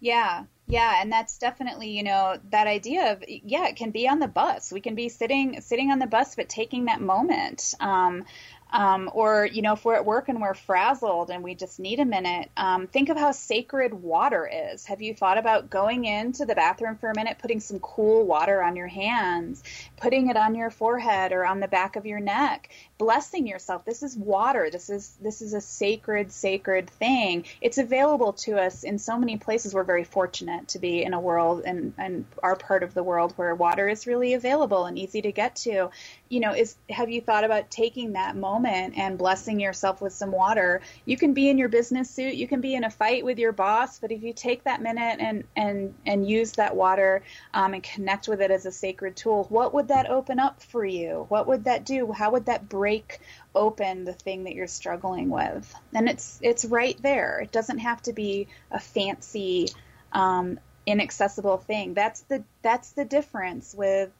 yeah 0.00 0.44
yeah, 0.72 1.02
and 1.02 1.12
that's 1.12 1.38
definitely, 1.38 1.90
you 1.90 2.02
know, 2.02 2.38
that 2.50 2.66
idea 2.66 3.12
of 3.12 3.24
yeah, 3.28 3.66
it 3.66 3.76
can 3.76 3.90
be 3.90 4.08
on 4.08 4.20
the 4.20 4.28
bus. 4.28 4.72
We 4.72 4.80
can 4.80 4.94
be 4.94 5.08
sitting 5.08 5.60
sitting 5.60 5.90
on 5.90 5.98
the 5.98 6.06
bus 6.06 6.36
but 6.36 6.48
taking 6.48 6.86
that 6.86 7.00
moment. 7.00 7.74
Um, 7.80 8.24
um, 8.72 9.10
or 9.12 9.46
you 9.46 9.62
know 9.62 9.74
if 9.74 9.84
we're 9.84 9.94
at 9.94 10.04
work 10.04 10.28
and 10.28 10.40
we're 10.40 10.54
frazzled 10.54 11.30
and 11.30 11.42
we 11.42 11.54
just 11.54 11.78
need 11.78 12.00
a 12.00 12.04
minute 12.04 12.50
um, 12.56 12.86
think 12.86 13.08
of 13.08 13.16
how 13.16 13.32
sacred 13.32 13.94
water 13.94 14.50
is. 14.52 14.86
Have 14.86 15.02
you 15.02 15.14
thought 15.14 15.38
about 15.38 15.70
going 15.70 16.04
into 16.04 16.44
the 16.44 16.54
bathroom 16.54 16.96
for 16.96 17.10
a 17.10 17.16
minute 17.16 17.38
putting 17.38 17.60
some 17.60 17.78
cool 17.80 18.24
water 18.26 18.62
on 18.62 18.76
your 18.76 18.88
hands 18.88 19.62
putting 19.96 20.30
it 20.30 20.36
on 20.36 20.54
your 20.54 20.70
forehead 20.70 21.32
or 21.32 21.44
on 21.44 21.60
the 21.60 21.68
back 21.68 21.96
of 21.96 22.06
your 22.06 22.20
neck 22.20 22.70
blessing 23.02 23.48
yourself? 23.48 23.84
This 23.84 24.04
is 24.04 24.16
water. 24.16 24.70
This 24.70 24.88
is 24.88 25.16
this 25.20 25.42
is 25.42 25.54
a 25.54 25.60
sacred 25.60 26.30
sacred 26.30 26.88
thing. 26.88 27.44
It's 27.60 27.78
available 27.78 28.32
to 28.44 28.60
us 28.60 28.84
in 28.84 28.98
so 28.98 29.18
many 29.18 29.36
places. 29.36 29.74
We're 29.74 29.82
very 29.82 30.04
fortunate 30.04 30.68
to 30.68 30.78
be 30.78 31.02
in 31.02 31.12
a 31.12 31.20
world 31.20 31.62
and 31.66 31.94
and 31.98 32.24
our 32.42 32.54
part 32.54 32.84
of 32.84 32.94
the 32.94 33.02
world 33.02 33.32
where 33.36 33.54
water 33.54 33.88
is 33.88 34.06
really 34.06 34.34
available 34.34 34.84
and 34.86 34.96
easy 34.96 35.20
to 35.22 35.32
get 35.32 35.56
to. 35.56 35.90
You 36.28 36.40
know 36.40 36.54
is 36.54 36.76
have 36.90 37.10
you 37.10 37.20
thought 37.20 37.44
about 37.44 37.70
taking 37.70 38.12
that 38.12 38.36
moment 38.36 38.61
and 38.66 39.18
blessing 39.18 39.60
yourself 39.60 40.00
with 40.00 40.12
some 40.12 40.32
water. 40.32 40.80
You 41.04 41.16
can 41.16 41.34
be 41.34 41.48
in 41.48 41.58
your 41.58 41.68
business 41.68 42.10
suit. 42.10 42.34
You 42.34 42.46
can 42.46 42.60
be 42.60 42.74
in 42.74 42.84
a 42.84 42.90
fight 42.90 43.24
with 43.24 43.38
your 43.38 43.52
boss 43.52 43.98
but 43.98 44.12
if 44.12 44.22
you 44.22 44.32
take 44.32 44.64
that 44.64 44.82
minute 44.82 45.18
and 45.20 45.44
and 45.56 45.94
and 46.06 46.28
use 46.28 46.52
that 46.52 46.76
water 46.76 47.22
um, 47.54 47.74
and 47.74 47.82
connect 47.82 48.28
with 48.28 48.40
it 48.40 48.50
as 48.50 48.66
a 48.66 48.72
sacred 48.72 49.16
tool 49.16 49.44
what 49.48 49.72
would 49.74 49.88
that 49.88 50.10
open 50.10 50.38
up 50.38 50.62
for 50.62 50.84
you? 50.84 51.26
What 51.28 51.46
would 51.46 51.64
that 51.64 51.84
do? 51.84 52.12
How 52.12 52.32
would 52.32 52.46
that 52.46 52.68
break 52.68 53.20
open 53.54 54.04
the 54.04 54.12
thing 54.12 54.44
that 54.44 54.54
you're 54.54 54.66
struggling 54.66 55.30
with? 55.30 55.74
And 55.94 56.08
it's 56.08 56.38
it's 56.42 56.64
right 56.64 57.00
there. 57.02 57.40
It 57.40 57.52
doesn't 57.52 57.78
have 57.78 58.02
to 58.02 58.12
be 58.12 58.48
a 58.70 58.80
fancy 58.80 59.68
um, 60.12 60.58
inaccessible 60.86 61.58
thing. 61.58 61.94
That's 61.94 62.20
the 62.22 62.44
that's 62.62 62.92
the 62.92 63.04
difference 63.04 63.74
with 63.74 64.10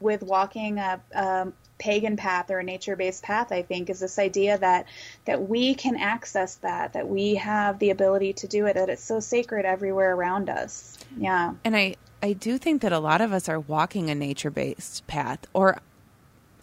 with 0.00 0.22
walking 0.22 0.78
a, 0.78 1.00
a 1.12 1.52
pagan 1.78 2.16
path 2.16 2.50
or 2.50 2.58
a 2.58 2.64
nature-based 2.64 3.22
path 3.22 3.50
i 3.50 3.62
think 3.62 3.90
is 3.90 4.00
this 4.00 4.18
idea 4.18 4.56
that 4.58 4.86
that 5.24 5.48
we 5.48 5.74
can 5.74 5.96
access 5.96 6.54
that 6.56 6.92
that 6.92 7.08
we 7.08 7.34
have 7.34 7.78
the 7.78 7.90
ability 7.90 8.32
to 8.32 8.46
do 8.46 8.66
it 8.66 8.74
that 8.74 8.88
it's 8.88 9.02
so 9.02 9.18
sacred 9.20 9.64
everywhere 9.64 10.14
around 10.14 10.48
us 10.48 10.98
yeah 11.16 11.52
and 11.64 11.76
i 11.76 11.94
i 12.22 12.32
do 12.32 12.58
think 12.58 12.82
that 12.82 12.92
a 12.92 12.98
lot 12.98 13.20
of 13.20 13.32
us 13.32 13.48
are 13.48 13.60
walking 13.60 14.08
a 14.08 14.14
nature-based 14.14 15.06
path 15.06 15.46
or 15.52 15.78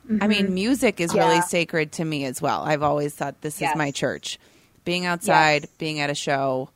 mm-hmm. 0.06 0.24
i 0.24 0.28
mean 0.28 0.46
mm-hmm. 0.46 0.54
music 0.54 1.02
is 1.02 1.14
yeah. 1.14 1.28
really 1.28 1.42
sacred 1.42 1.92
to 1.92 2.06
me 2.06 2.24
as 2.24 2.42
well 2.42 2.62
i've 2.64 2.84
always 2.84 3.14
thought 3.14 3.40
this 3.42 3.60
yes. 3.60 3.72
is 3.72 3.78
my 3.78 3.92
church 3.92 4.40
being 4.86 5.06
outside 5.06 5.64
yes. 5.64 5.72
being 5.78 6.00
at 6.00 6.10
a 6.10 6.16
show 6.16 6.70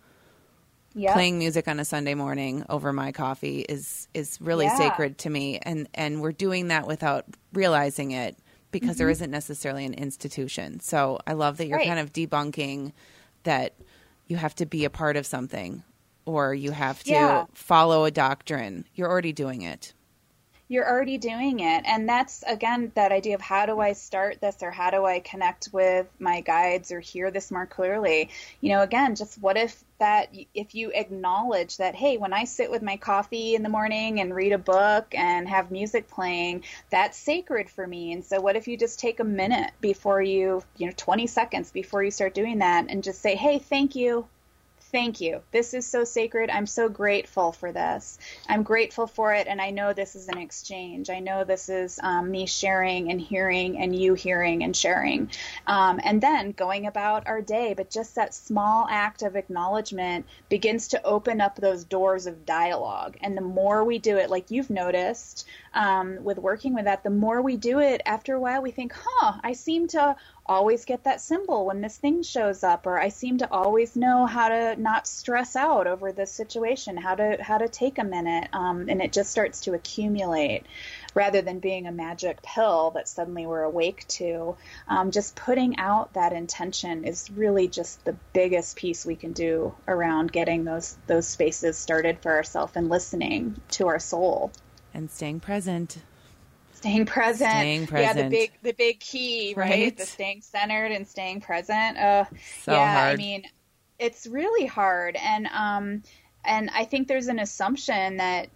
Yep. 0.98 1.14
playing 1.14 1.38
music 1.38 1.68
on 1.68 1.80
a 1.82 1.86
Sunday 1.86 2.14
morning 2.14 2.66
over 2.70 2.94
my 2.94 3.12
coffee 3.12 3.66
is 3.68 4.08
is 4.14 4.40
really 4.40 4.64
yeah. 4.66 4.78
sacred 4.78 5.18
to 5.20 5.30
me 5.30 5.60
and 5.62 5.90
and 5.94 6.22
we're 6.22 6.32
doing 6.32 6.70
that 6.70 6.88
without 6.88 7.26
realizing 7.52 8.12
it 8.12 8.38
because 8.72 8.92
mm-hmm. 8.92 8.98
there 9.00 9.10
isn't 9.10 9.32
necessarily 9.32 9.86
an 9.86 9.94
institution. 9.94 10.80
So 10.80 11.20
I 11.28 11.34
love 11.34 11.58
that 11.58 11.68
you're 11.68 11.78
right. 11.78 11.88
kind 11.88 12.00
of 12.00 12.14
debunking 12.14 12.94
that 13.44 13.74
you 14.28 14.38
have 14.38 14.56
to 14.56 14.66
be 14.66 14.86
a 14.86 14.90
part 14.90 15.18
of 15.18 15.26
something 15.26 15.84
or 16.26 16.54
you 16.54 16.72
have 16.72 17.04
to 17.04 17.12
yeah. 17.12 17.46
follow 17.54 18.06
a 18.06 18.12
doctrine. 18.12 18.86
You're 18.96 19.10
already 19.10 19.34
doing 19.34 19.62
it. 19.62 19.94
You're 20.68 20.90
already 20.90 21.18
doing 21.18 21.60
it. 21.60 21.84
And 21.86 22.10
that's, 22.10 22.44
again, 22.48 22.92
that 22.96 23.12
idea 23.12 23.36
of 23.36 23.42
how 23.42 23.66
do 23.66 23.80
I 23.80 23.94
start 23.94 24.42
this 24.42 24.64
or 24.64 24.72
how 24.72 24.90
do 24.90 25.06
I 25.06 25.20
connect 25.20 25.70
with 25.72 26.08
my 26.20 26.42
guides 26.42 26.92
or 26.92 27.00
hear 27.00 27.30
this 27.30 27.52
more 27.52 27.66
clearly? 27.66 28.30
You 28.62 28.70
know, 28.70 28.82
again, 28.82 29.16
just 29.16 29.40
what 29.40 29.58
if 29.58 29.84
that, 30.00 30.34
if 30.54 30.74
you 30.74 30.92
acknowledge 30.94 31.78
that, 31.78 31.96
hey, 31.96 32.18
when 32.18 32.34
I 32.34 32.46
sit 32.46 32.72
with 32.72 32.82
my 32.82 32.98
coffee 32.98 33.56
in 33.56 33.64
the 33.64 33.70
morning 33.70 34.20
and 34.20 34.34
read 34.34 34.54
a 34.54 34.58
book 34.58 35.14
and 35.14 35.48
have 35.48 35.70
music 35.70 36.08
playing, 36.10 36.64
that's 36.90 37.18
sacred 37.18 37.70
for 37.70 37.86
me. 37.86 38.14
And 38.14 38.26
so 38.26 38.42
what 38.42 38.56
if 38.56 38.68
you 38.68 38.76
just 38.76 39.00
take 39.00 39.20
a 39.20 39.24
minute 39.24 39.72
before 39.82 40.22
you, 40.22 40.64
you 40.78 40.88
know, 40.88 40.94
20 40.98 41.28
seconds 41.28 41.72
before 41.72 42.04
you 42.04 42.12
start 42.12 42.34
doing 42.34 42.60
that 42.60 42.88
and 42.90 43.04
just 43.04 43.22
say, 43.22 43.36
hey, 43.36 43.60
thank 43.60 43.96
you 43.96 44.28
thank 44.96 45.20
you. 45.20 45.42
This 45.52 45.74
is 45.74 45.86
so 45.86 46.06
sacred. 46.06 46.50
I'm 46.50 46.66
so 46.66 46.88
grateful 46.88 47.52
for 47.52 47.74
this. 47.74 48.18
I'm 48.48 48.64
grateful 48.64 49.08
for 49.08 49.34
it, 49.34 49.46
and 49.46 49.60
I 49.60 49.70
know 49.70 49.92
this 49.92 50.16
is 50.16 50.30
an 50.30 50.38
exchange. 50.38 51.10
I 51.10 51.20
know 51.20 51.44
this 51.44 51.68
is 51.68 52.00
um, 52.02 52.32
me 52.32 52.46
sharing 52.46 53.12
and 53.12 53.20
hearing, 53.20 53.78
and 53.78 53.94
you 53.94 54.14
hearing 54.14 54.64
and 54.64 54.74
sharing. 54.74 55.32
Um, 55.68 56.00
and 56.02 56.22
then 56.22 56.54
going 56.54 56.88
about 56.88 57.28
our 57.28 57.42
day, 57.42 57.74
but 57.74 57.92
just 57.92 58.16
that 58.16 58.34
small 58.34 58.88
act 58.90 59.22
of 59.22 59.36
acknowledgement 59.36 60.28
begins 60.48 60.88
to 60.88 61.04
open 61.04 61.42
up 61.42 61.58
those 61.58 61.84
doors 61.84 62.26
of 62.26 62.46
dialogue. 62.46 63.18
And 63.20 63.36
the 63.36 63.42
more 63.42 63.84
we 63.84 64.00
do 64.00 64.16
it, 64.16 64.30
like 64.30 64.50
you've 64.50 64.70
noticed 64.70 65.46
um, 65.74 66.24
with 66.24 66.38
working 66.38 66.74
with 66.74 66.86
that, 66.86 67.04
the 67.04 67.10
more 67.10 67.42
we 67.42 67.58
do 67.58 67.80
it, 67.82 68.02
after 68.06 68.34
a 68.34 68.40
while, 68.40 68.62
we 68.62 68.72
think, 68.72 68.94
huh, 68.96 69.34
I 69.44 69.52
seem 69.52 69.90
to 69.90 70.16
always 70.46 70.86
get 70.86 71.04
that 71.04 71.22
symbol 71.22 71.66
when 71.66 71.82
this 71.82 71.98
thing 71.98 72.22
shows 72.22 72.64
up 72.64 72.86
or 72.86 73.00
I 73.00 73.10
seem 73.10 73.40
to 73.40 73.52
always 73.52 73.96
know 73.96 74.26
how 74.26 74.50
to 74.50 74.76
not 74.80 75.08
stress 75.08 75.56
out 75.56 75.88
over 75.88 76.12
this 76.12 76.32
situation 76.32 76.98
how 76.98 77.16
to 77.16 77.38
how 77.42 77.58
to 77.58 77.68
take 77.68 77.98
a 77.98 78.04
minute 78.04 78.50
um, 78.54 78.88
and 78.88 79.02
it 79.02 79.12
just 79.12 79.32
starts 79.32 79.62
to 79.62 79.74
accumulate 79.74 80.66
rather 81.16 81.42
than 81.42 81.60
being 81.60 81.88
a 81.88 81.92
magic 81.92 82.42
pill 82.44 82.92
that 82.92 83.08
suddenly 83.08 83.48
we're 83.48 83.64
awake 83.64 84.06
to. 84.08 84.56
Um, 84.88 85.10
just 85.10 85.36
putting 85.36 85.80
out 85.80 86.14
that 86.14 86.34
intention 86.34 87.06
is 87.06 87.32
really 87.32 87.68
just 87.68 88.04
the 88.06 88.16
biggest 88.34 88.76
piece 88.76 89.06
we 89.06 89.16
can 89.16 89.32
do 89.32 89.74
around 89.88 90.32
getting 90.32 90.66
those 90.66 90.98
those 91.08 91.26
spaces 91.26 91.78
started 91.78 92.20
for 92.20 92.32
ourselves 92.32 92.74
and 92.76 92.90
listening 92.90 93.56
to 93.72 93.88
our 93.88 94.00
soul. 94.00 94.52
And 94.94 95.10
staying 95.10 95.40
present 95.40 95.98
staying 96.86 97.06
present. 97.06 97.52
Staying 97.52 97.88
present. 97.88 98.18
Yeah, 98.18 98.24
the 98.24 98.30
big 98.30 98.52
the 98.62 98.74
big 98.74 99.00
key, 99.00 99.54
right? 99.56 99.70
right? 99.70 99.98
The 99.98 100.06
staying 100.06 100.42
centered 100.42 100.92
and 100.92 101.08
staying 101.08 101.42
present. 101.42 101.98
Uh, 101.98 102.26
so 102.64 102.74
yeah, 102.74 102.94
hard. 102.94 103.14
I 103.14 103.16
mean, 103.16 103.44
it's 104.00 104.28
really 104.28 104.66
hard, 104.66 105.16
and 105.16 105.48
um, 105.48 106.04
and 106.44 106.70
I 106.74 106.86
think 106.86 107.08
there's 107.08 107.28
an 107.28 107.40
assumption 107.40 108.18
that, 108.18 108.50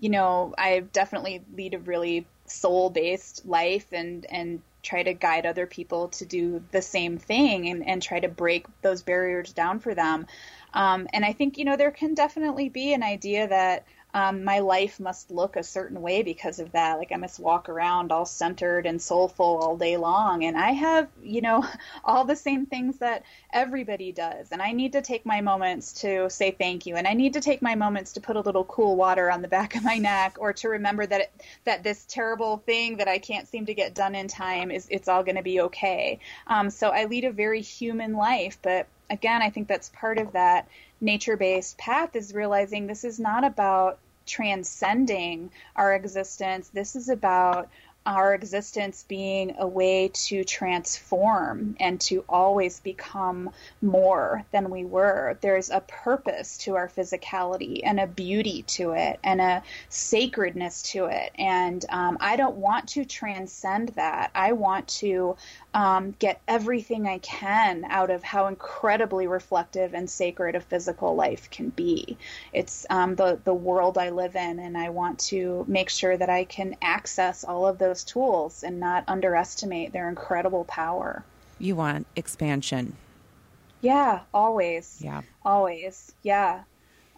you 0.00 0.10
know, 0.10 0.54
I 0.58 0.80
definitely 0.80 1.42
lead 1.54 1.74
a 1.74 1.78
really 1.78 2.26
soul 2.46 2.90
based 2.90 3.46
life, 3.46 3.86
and 3.92 4.26
and 4.26 4.62
try 4.82 5.02
to 5.02 5.14
guide 5.14 5.46
other 5.46 5.66
people 5.66 6.08
to 6.08 6.24
do 6.24 6.62
the 6.72 6.82
same 6.82 7.18
thing, 7.18 7.68
and 7.68 7.86
and 7.86 8.02
try 8.02 8.20
to 8.20 8.28
break 8.28 8.66
those 8.82 9.02
barriers 9.02 9.52
down 9.52 9.78
for 9.78 9.94
them. 9.94 10.26
Um, 10.74 11.06
and 11.12 11.24
I 11.24 11.32
think 11.32 11.58
you 11.58 11.64
know 11.64 11.76
there 11.76 11.90
can 11.90 12.14
definitely 12.14 12.68
be 12.68 12.92
an 12.92 13.02
idea 13.02 13.48
that 13.48 13.84
um, 14.14 14.44
my 14.44 14.58
life 14.58 15.00
must 15.00 15.30
look 15.30 15.56
a 15.56 15.62
certain 15.62 16.02
way 16.02 16.22
because 16.22 16.58
of 16.58 16.72
that. 16.72 16.98
Like 16.98 17.12
I 17.12 17.16
must 17.16 17.40
walk 17.40 17.68
around 17.68 18.12
all 18.12 18.26
centered 18.26 18.84
and 18.84 19.00
soulful 19.00 19.58
all 19.62 19.76
day 19.76 19.96
long. 19.96 20.44
And 20.44 20.56
I 20.56 20.72
have, 20.72 21.08
you 21.22 21.40
know, 21.40 21.64
all 22.04 22.24
the 22.24 22.36
same 22.36 22.66
things 22.66 22.98
that 22.98 23.24
everybody 23.52 24.12
does. 24.12 24.52
And 24.52 24.60
I 24.60 24.72
need 24.72 24.92
to 24.92 25.02
take 25.02 25.24
my 25.24 25.40
moments 25.40 25.94
to 26.02 26.28
say 26.28 26.50
thank 26.50 26.84
you. 26.84 26.96
And 26.96 27.06
I 27.06 27.14
need 27.14 27.34
to 27.34 27.40
take 27.40 27.62
my 27.62 27.74
moments 27.74 28.12
to 28.12 28.20
put 28.20 28.36
a 28.36 28.40
little 28.40 28.64
cool 28.64 28.96
water 28.96 29.30
on 29.30 29.40
the 29.40 29.48
back 29.52 29.76
of 29.76 29.84
my 29.84 29.96
neck 29.96 30.36
or 30.38 30.52
to 30.54 30.68
remember 30.68 31.06
that 31.06 31.20
it, 31.22 31.32
that 31.64 31.82
this 31.82 32.04
terrible 32.06 32.58
thing 32.58 32.98
that 32.98 33.08
I 33.08 33.18
can't 33.18 33.48
seem 33.48 33.66
to 33.66 33.74
get 33.74 33.94
done 33.94 34.14
in 34.14 34.28
time 34.28 34.70
is 34.70 34.86
it's 34.90 35.08
all 35.08 35.22
going 35.22 35.36
to 35.36 35.42
be 35.42 35.62
okay. 35.62 36.18
Um, 36.46 36.68
so 36.68 36.90
I 36.90 37.06
lead 37.06 37.24
a 37.24 37.32
very 37.32 37.62
human 37.62 38.12
life, 38.12 38.58
but 38.60 38.88
again, 39.08 39.42
I 39.42 39.50
think 39.50 39.68
that's 39.68 39.90
part 39.90 40.18
of 40.18 40.32
that 40.32 40.68
nature 41.02 41.36
based 41.36 41.76
path 41.76 42.16
is 42.16 42.32
realizing 42.32 42.86
this 42.86 43.04
is 43.04 43.20
not 43.20 43.44
about 43.44 43.98
transcending 44.24 45.50
our 45.76 45.94
existence. 45.94 46.68
This 46.68 46.96
is 46.96 47.08
about 47.08 47.68
our 48.04 48.34
existence 48.34 49.04
being 49.06 49.54
a 49.58 49.66
way 49.66 50.10
to 50.12 50.42
transform 50.42 51.76
and 51.78 52.00
to 52.00 52.24
always 52.28 52.80
become 52.80 53.50
more 53.80 54.44
than 54.50 54.70
we 54.70 54.84
were. 54.84 55.38
There's 55.40 55.70
a 55.70 55.80
purpose 55.80 56.58
to 56.58 56.74
our 56.74 56.88
physicality 56.88 57.80
and 57.84 58.00
a 58.00 58.06
beauty 58.06 58.62
to 58.68 58.92
it 58.92 59.20
and 59.22 59.40
a 59.40 59.62
sacredness 59.88 60.82
to 60.92 61.06
it. 61.06 61.30
And 61.38 61.84
um, 61.90 62.18
I 62.20 62.36
don't 62.36 62.56
want 62.56 62.88
to 62.90 63.04
transcend 63.04 63.90
that. 63.90 64.30
I 64.34 64.52
want 64.52 64.88
to 64.88 65.36
um, 65.74 66.14
get 66.18 66.40
everything 66.46 67.06
I 67.06 67.18
can 67.18 67.84
out 67.88 68.10
of 68.10 68.22
how 68.22 68.46
incredibly 68.46 69.26
reflective 69.26 69.94
and 69.94 70.08
sacred 70.08 70.54
a 70.54 70.60
physical 70.60 71.14
life 71.14 71.50
can 71.50 71.70
be. 71.70 72.18
It's 72.52 72.86
um, 72.90 73.14
the 73.14 73.40
the 73.44 73.54
world 73.54 73.96
I 73.96 74.10
live 74.10 74.36
in, 74.36 74.58
and 74.58 74.76
I 74.76 74.90
want 74.90 75.18
to 75.20 75.64
make 75.66 75.88
sure 75.88 76.16
that 76.16 76.28
I 76.28 76.44
can 76.44 76.76
access 76.82 77.44
all 77.44 77.66
of 77.66 77.78
those 77.78 78.04
tools 78.04 78.62
and 78.62 78.80
not 78.80 79.04
underestimate 79.08 79.92
their 79.92 80.08
incredible 80.08 80.64
power. 80.64 81.24
You 81.58 81.76
want 81.76 82.06
expansion. 82.16 82.96
Yeah, 83.80 84.20
always. 84.34 85.00
Yeah, 85.02 85.22
always. 85.44 86.12
Yeah. 86.22 86.62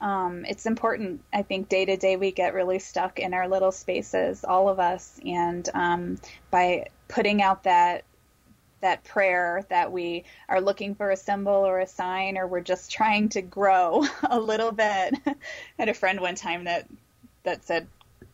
Um, 0.00 0.44
it's 0.44 0.66
important. 0.66 1.22
I 1.32 1.42
think 1.42 1.68
day 1.68 1.86
to 1.86 1.96
day 1.96 2.16
we 2.16 2.30
get 2.30 2.52
really 2.52 2.78
stuck 2.78 3.18
in 3.18 3.32
our 3.32 3.48
little 3.48 3.72
spaces, 3.72 4.44
all 4.44 4.68
of 4.68 4.78
us, 4.78 5.18
and 5.24 5.68
um, 5.72 6.18
by 6.50 6.88
putting 7.08 7.42
out 7.42 7.64
that 7.64 8.04
that 8.84 9.02
prayer 9.02 9.64
that 9.70 9.90
we 9.90 10.24
are 10.46 10.60
looking 10.60 10.94
for 10.94 11.10
a 11.10 11.16
symbol 11.16 11.54
or 11.54 11.80
a 11.80 11.86
sign 11.86 12.36
or 12.36 12.46
we're 12.46 12.60
just 12.60 12.92
trying 12.92 13.30
to 13.30 13.40
grow 13.40 14.04
a 14.30 14.38
little 14.38 14.72
bit. 14.72 15.14
I 15.26 15.34
had 15.78 15.88
a 15.88 15.94
friend 15.94 16.20
one 16.20 16.34
time 16.34 16.64
that 16.64 16.86
that 17.44 17.64
said 17.64 17.88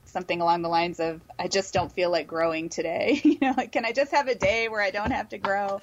something 0.07 0.41
along 0.41 0.63
the 0.63 0.69
lines 0.69 0.99
of 0.99 1.21
I 1.39 1.47
just 1.47 1.73
don't 1.73 1.93
feel 1.93 2.11
like 2.11 2.27
growing 2.27 2.69
today. 2.69 3.21
you 3.25 3.39
know, 3.41 3.55
like 3.57 3.71
can 3.71 3.85
I 3.85 3.93
just 3.93 4.11
have 4.11 4.27
a 4.27 4.35
day 4.35 4.69
where 4.69 4.83
I 4.83 4.91
don't 4.91 5.13
have 5.13 5.29
to 5.29 5.39
grow? 5.39 5.81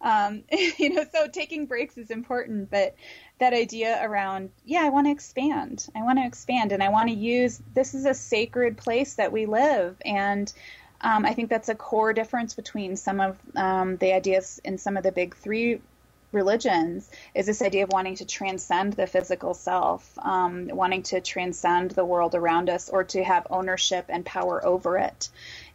Um, 0.00 0.42
you 0.78 0.94
know, 0.94 1.04
so 1.12 1.28
taking 1.28 1.66
breaks 1.66 1.96
is 1.96 2.10
important, 2.10 2.72
but 2.72 2.96
that 3.38 3.52
idea 3.52 4.04
around, 4.04 4.50
yeah, 4.64 4.82
I 4.82 4.88
want 4.88 5.06
to 5.06 5.12
expand. 5.12 5.86
I 5.94 6.02
want 6.02 6.18
to 6.18 6.26
expand 6.26 6.72
and 6.72 6.82
I 6.82 6.88
want 6.88 7.08
to 7.08 7.14
use 7.14 7.62
this 7.72 7.94
is 7.94 8.04
a 8.04 8.14
sacred 8.14 8.78
place 8.78 9.14
that 9.14 9.30
we 9.30 9.46
live 9.46 9.96
and 10.04 10.52
um, 11.00 11.24
I 11.24 11.34
think 11.34 11.50
that's 11.50 11.68
a 11.68 11.74
core 11.74 12.12
difference 12.12 12.54
between 12.54 12.96
some 12.96 13.20
of 13.20 13.36
um, 13.56 13.96
the 13.96 14.12
ideas 14.12 14.60
in 14.64 14.78
some 14.78 14.96
of 14.96 15.02
the 15.02 15.12
big 15.12 15.36
three 15.36 15.80
religions 16.32 17.10
is 17.34 17.46
this 17.46 17.62
idea 17.62 17.84
of 17.84 17.90
wanting 17.90 18.16
to 18.16 18.24
transcend 18.24 18.92
the 18.92 19.06
physical 19.06 19.54
self, 19.54 20.18
um, 20.18 20.68
wanting 20.68 21.02
to 21.02 21.20
transcend 21.20 21.92
the 21.92 22.04
world 22.04 22.34
around 22.34 22.68
us, 22.68 22.88
or 22.88 23.04
to 23.04 23.24
have 23.24 23.46
ownership 23.50 24.06
and 24.08 24.26
power 24.26 24.64
over 24.64 24.98
it. 24.98 25.30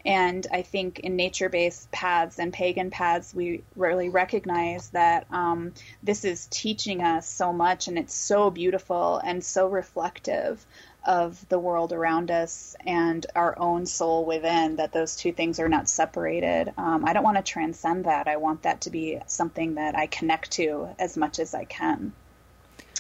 And 0.06 0.46
I 0.52 0.62
think 0.62 1.00
in 1.00 1.16
nature 1.16 1.50
based 1.50 1.90
paths 1.92 2.38
and 2.38 2.52
pagan 2.52 2.92
paths, 2.92 3.34
we 3.34 3.64
really 3.76 4.10
recognize 4.10 4.90
that 4.90 5.26
um, 5.32 5.74
this 6.04 6.26
is 6.26 6.48
teaching 6.52 7.02
us 7.02 7.28
so 7.28 7.54
much 7.54 7.88
and 7.88 7.98
it's 7.98 8.14
so 8.14 8.52
beautiful 8.52 9.20
and 9.24 9.44
so 9.44 9.68
reflective 9.68 10.66
of 11.06 11.48
the 11.50 11.60
world 11.60 11.94
around 11.94 12.32
us 12.32 12.76
and 12.86 13.26
our 13.36 13.58
own 13.58 13.86
soul 13.86 14.26
within, 14.26 14.78
that 14.78 14.92
those 14.92 15.16
two 15.16 15.32
things 15.32 15.60
are 15.60 15.70
not 15.70 15.90
separated. 15.90 16.74
Um, 16.78 17.06
I 17.06 17.14
don't 17.14 17.24
want 17.24 17.38
to 17.38 17.44
transcend 17.44 18.06
that. 18.06 18.28
I 18.28 18.38
want 18.38 18.64
that 18.64 18.82
to 18.82 18.90
be 18.90 19.20
something 19.28 19.76
that 19.76 19.96
I 19.98 20.08
connect 20.08 20.52
to 20.52 20.90
as 21.00 21.18
much 21.18 21.40
as 21.40 21.54
I 21.54 21.66
can. 21.66 22.14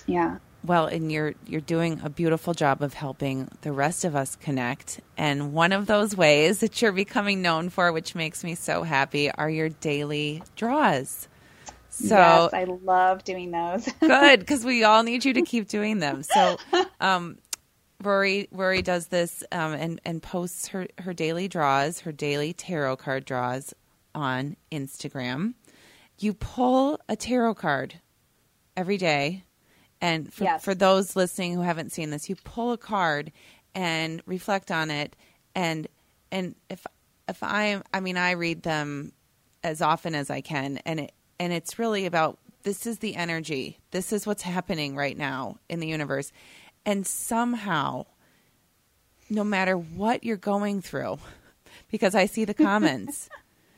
Yeah. 0.05 0.37
Well, 0.65 0.85
and 0.85 1.11
you're 1.11 1.33
you're 1.45 1.61
doing 1.61 1.99
a 2.03 2.09
beautiful 2.09 2.53
job 2.53 2.81
of 2.81 2.93
helping 2.93 3.49
the 3.61 3.73
rest 3.73 4.05
of 4.05 4.15
us 4.15 4.37
connect. 4.37 5.01
And 5.17 5.53
one 5.53 5.73
of 5.73 5.87
those 5.87 6.15
ways 6.15 6.59
that 6.59 6.81
you're 6.81 6.93
becoming 6.93 7.41
known 7.41 7.69
for, 7.69 7.91
which 7.91 8.15
makes 8.15 8.43
me 8.43 8.55
so 8.55 8.83
happy, 8.83 9.29
are 9.29 9.49
your 9.49 9.69
daily 9.69 10.41
draws. 10.55 11.27
So 11.89 12.15
yes, 12.15 12.53
I 12.53 12.63
love 12.63 13.23
doing 13.23 13.51
those. 13.51 13.87
good, 13.99 14.39
because 14.39 14.65
we 14.65 14.83
all 14.83 15.03
need 15.03 15.25
you 15.25 15.33
to 15.33 15.43
keep 15.43 15.67
doing 15.67 15.99
them. 15.99 16.23
So, 16.23 16.57
um, 16.99 17.37
Rory 18.03 18.47
Rory 18.51 18.81
does 18.81 19.07
this 19.07 19.43
um, 19.51 19.73
and 19.73 20.01
and 20.05 20.21
posts 20.21 20.67
her 20.69 20.87
her 20.99 21.13
daily 21.13 21.47
draws, 21.47 22.01
her 22.01 22.11
daily 22.11 22.53
tarot 22.53 22.97
card 22.97 23.25
draws 23.25 23.73
on 24.13 24.55
Instagram. 24.71 25.53
You 26.19 26.33
pull 26.33 26.99
a 27.09 27.15
tarot 27.15 27.55
card 27.55 27.99
every 28.77 28.97
day, 28.97 29.43
and 30.01 30.31
for, 30.31 30.43
yes. 30.43 30.63
for 30.63 30.75
those 30.75 31.15
listening 31.15 31.53
who 31.53 31.61
haven't 31.61 31.91
seen 31.91 32.09
this, 32.09 32.29
you 32.29 32.35
pull 32.35 32.71
a 32.71 32.77
card 32.77 33.31
and 33.73 34.21
reflect 34.25 34.71
on 34.71 34.91
it, 34.91 35.15
and 35.55 35.87
and 36.31 36.55
if 36.69 36.85
if 37.27 37.41
I 37.41 37.81
I 37.93 37.99
mean 37.99 38.17
I 38.17 38.31
read 38.31 38.63
them 38.63 39.13
as 39.63 39.81
often 39.81 40.13
as 40.13 40.29
I 40.29 40.41
can, 40.41 40.77
and 40.85 40.99
it 40.99 41.11
and 41.39 41.53
it's 41.53 41.79
really 41.79 42.05
about 42.05 42.39
this 42.63 42.85
is 42.85 42.99
the 42.99 43.15
energy, 43.15 43.79
this 43.91 44.13
is 44.13 44.25
what's 44.25 44.43
happening 44.43 44.95
right 44.95 45.17
now 45.17 45.57
in 45.69 45.79
the 45.79 45.87
universe 45.87 46.31
and 46.85 47.05
somehow 47.05 48.05
no 49.29 49.43
matter 49.43 49.75
what 49.77 50.23
you're 50.23 50.37
going 50.37 50.81
through, 50.81 51.17
because 51.91 52.15
I 52.15 52.25
see 52.25 52.45
the 52.45 52.53
comments. 52.53 53.29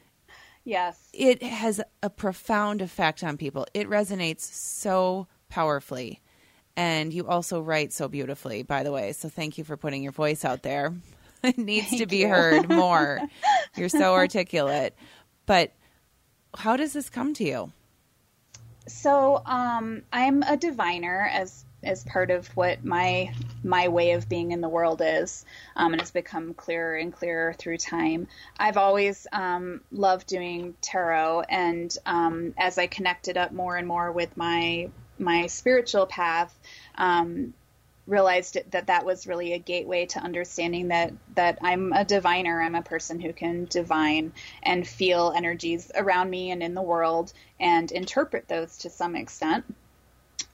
yes. 0.63 0.99
It 1.13 1.41
has 1.43 1.81
a 2.03 2.09
profound 2.09 2.81
effect 2.81 3.23
on 3.23 3.37
people. 3.37 3.65
It 3.73 3.87
resonates 3.89 4.41
so 4.41 5.27
powerfully. 5.49 6.21
And 6.77 7.13
you 7.13 7.27
also 7.27 7.61
write 7.61 7.93
so 7.93 8.09
beautifully, 8.09 8.63
by 8.63 8.83
the 8.83 8.91
way. 8.91 9.13
So 9.13 9.29
thank 9.29 9.57
you 9.57 9.63
for 9.63 9.77
putting 9.77 10.03
your 10.03 10.11
voice 10.11 10.45
out 10.45 10.63
there. 10.63 10.93
It 11.43 11.59
needs 11.59 11.89
thank 11.89 12.01
to 12.01 12.07
be 12.07 12.17
you. 12.19 12.27
heard 12.27 12.69
more. 12.69 13.21
You're 13.77 13.87
so 13.87 14.15
articulate. 14.15 14.95
But 15.45 15.73
how 16.57 16.75
does 16.75 16.93
this 16.93 17.07
come 17.07 17.35
to 17.35 17.43
you? 17.43 17.71
So 18.87 19.43
um, 19.45 20.01
I'm 20.11 20.41
a 20.41 20.57
diviner, 20.57 21.29
as 21.31 21.64
as 21.85 22.03
part 22.03 22.31
of 22.31 22.47
what 22.57 22.83
my 22.83 23.31
my 23.63 23.87
way 23.87 24.11
of 24.11 24.27
being 24.27 24.51
in 24.51 24.61
the 24.61 24.69
world 24.69 25.01
is, 25.03 25.45
um, 25.75 25.93
and 25.93 26.01
it's 26.01 26.11
become 26.11 26.53
clearer 26.53 26.95
and 26.95 27.13
clearer 27.13 27.53
through 27.53 27.77
time. 27.77 28.27
I've 28.57 28.77
always 28.77 29.27
um, 29.31 29.81
loved 29.91 30.27
doing 30.27 30.75
tarot, 30.81 31.41
and 31.49 31.95
um, 32.05 32.53
as 32.57 32.77
I 32.77 32.87
connected 32.87 33.37
up 33.37 33.51
more 33.51 33.77
and 33.77 33.87
more 33.87 34.11
with 34.11 34.35
my 34.35 34.89
my 35.17 35.47
spiritual 35.47 36.05
path, 36.05 36.57
um, 36.95 37.53
realized 38.07 38.57
that 38.71 38.87
that 38.87 39.05
was 39.05 39.25
really 39.27 39.53
a 39.53 39.59
gateway 39.59 40.05
to 40.05 40.19
understanding 40.19 40.89
that 40.89 41.13
that 41.35 41.57
I'm 41.61 41.93
a 41.93 42.05
diviner. 42.05 42.61
I'm 42.61 42.75
a 42.75 42.81
person 42.81 43.19
who 43.19 43.33
can 43.33 43.65
divine 43.65 44.33
and 44.61 44.87
feel 44.87 45.33
energies 45.35 45.91
around 45.95 46.29
me 46.29 46.51
and 46.51 46.61
in 46.61 46.73
the 46.73 46.81
world 46.81 47.33
and 47.59 47.91
interpret 47.91 48.47
those 48.47 48.77
to 48.79 48.89
some 48.89 49.15
extent 49.15 49.65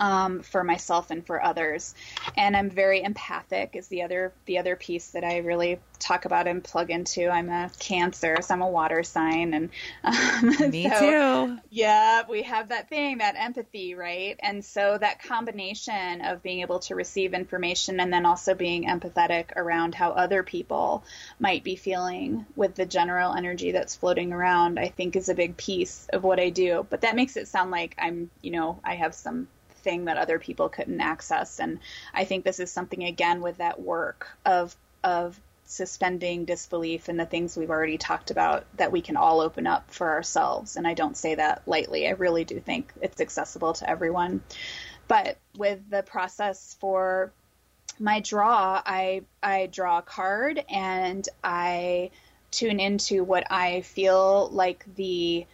um, 0.02 0.42
for 0.42 0.64
myself 0.64 1.12
and 1.12 1.26
for 1.26 1.42
others. 1.42 1.94
And 2.36 2.58
I'm 2.58 2.72
very 2.72 3.04
empathic 3.04 3.76
is 3.76 3.88
the 3.88 4.02
other 4.02 4.34
the 4.46 4.58
other 4.58 4.76
piece 4.76 5.12
that 5.12 5.24
I 5.24 5.38
really 5.38 5.80
talk 6.00 6.26
about 6.26 6.48
and 6.48 6.64
plug 6.64 6.90
into. 6.90 7.30
I'm 7.30 7.50
a 7.50 7.70
Cancer, 7.80 8.38
so 8.42 8.56
I'm 8.56 8.64
a 8.64 8.68
water 8.68 9.04
sign, 9.04 9.54
and 9.54 9.70
um, 10.04 10.70
me 10.72 10.90
so, 10.90 11.00
too. 11.00 11.58
Yeah, 11.70 12.24
we 12.28 12.42
have 12.42 12.70
that 12.70 12.90
thing, 12.90 13.20
that 13.20 13.36
empathy, 13.38 13.94
right? 13.94 14.38
And 14.40 14.66
so 14.66 14.98
that 14.98 15.22
combination 15.22 16.22
of 16.22 16.42
being 16.42 16.62
able 16.62 16.80
to 16.80 16.96
receive 16.96 17.36
information 17.36 18.00
and 18.00 18.12
then 18.12 18.26
also 18.26 18.56
being 18.56 18.86
empathetic 18.86 19.56
around 19.56 19.94
how 19.94 20.10
other 20.10 20.42
people 20.42 21.04
might 21.40 21.64
be 21.64 21.76
feeling 21.76 22.48
with 22.56 22.74
the 22.74 22.88
general 22.88 23.36
energy 23.36 23.72
that's 23.72 23.96
floating 23.96 24.34
around, 24.34 24.80
I 24.80 24.88
think 24.88 25.16
is 25.16 25.30
a 25.30 25.36
big 25.36 25.58
piece 25.58 26.08
of 26.12 26.24
what 26.24 26.40
I 26.40 26.50
do. 26.50 26.88
But 26.90 27.02
that 27.02 27.16
makes 27.16 27.38
it 27.38 27.48
sound 27.48 27.70
like 27.70 27.96
I'm, 28.00 28.32
you 28.42 28.50
know, 28.50 28.80
I 28.84 28.96
have 28.96 29.14
some 29.14 29.48
thing 29.82 30.06
that 30.06 30.18
other 30.18 30.40
people 30.40 30.70
couldn't 30.70 31.02
access. 31.02 31.60
And 31.60 31.80
I 32.14 32.26
think 32.26 32.44
this 32.44 32.60
is 32.60 32.72
something 32.72 33.04
again 33.04 33.42
with 33.42 33.58
that 33.58 33.82
work 33.82 34.28
of 34.46 34.76
of 35.04 35.40
suspending 35.66 36.44
disbelief 36.44 37.08
and 37.08 37.18
the 37.18 37.26
things 37.26 37.56
we've 37.56 37.70
already 37.70 37.98
talked 37.98 38.30
about 38.30 38.66
that 38.76 38.92
we 38.92 39.02
can 39.02 39.16
all 39.16 39.40
open 39.40 39.66
up 39.66 39.90
for 39.90 40.10
ourselves. 40.10 40.76
And 40.76 40.86
I 40.86 40.94
don't 40.94 41.16
say 41.16 41.36
that 41.36 41.62
lightly. 41.66 42.08
I 42.08 42.12
really 42.12 42.44
do 42.44 42.60
think 42.60 42.92
it's 43.02 43.22
accessible 43.22 43.74
to 43.74 43.90
everyone. 43.90 44.44
But 45.08 45.38
with 45.58 45.90
the 45.90 46.04
process 46.04 46.76
for 46.80 47.32
my 48.00 48.20
draw, 48.20 48.82
I 48.86 49.24
I 49.42 49.68
draw 49.68 50.00
a 50.00 50.02
card 50.02 50.64
and 50.70 51.28
I 51.44 52.12
tune 52.52 52.80
into 52.80 53.24
what 53.24 53.50
I 53.50 53.82
feel 53.82 54.50
like 54.52 54.84
the 54.96 55.46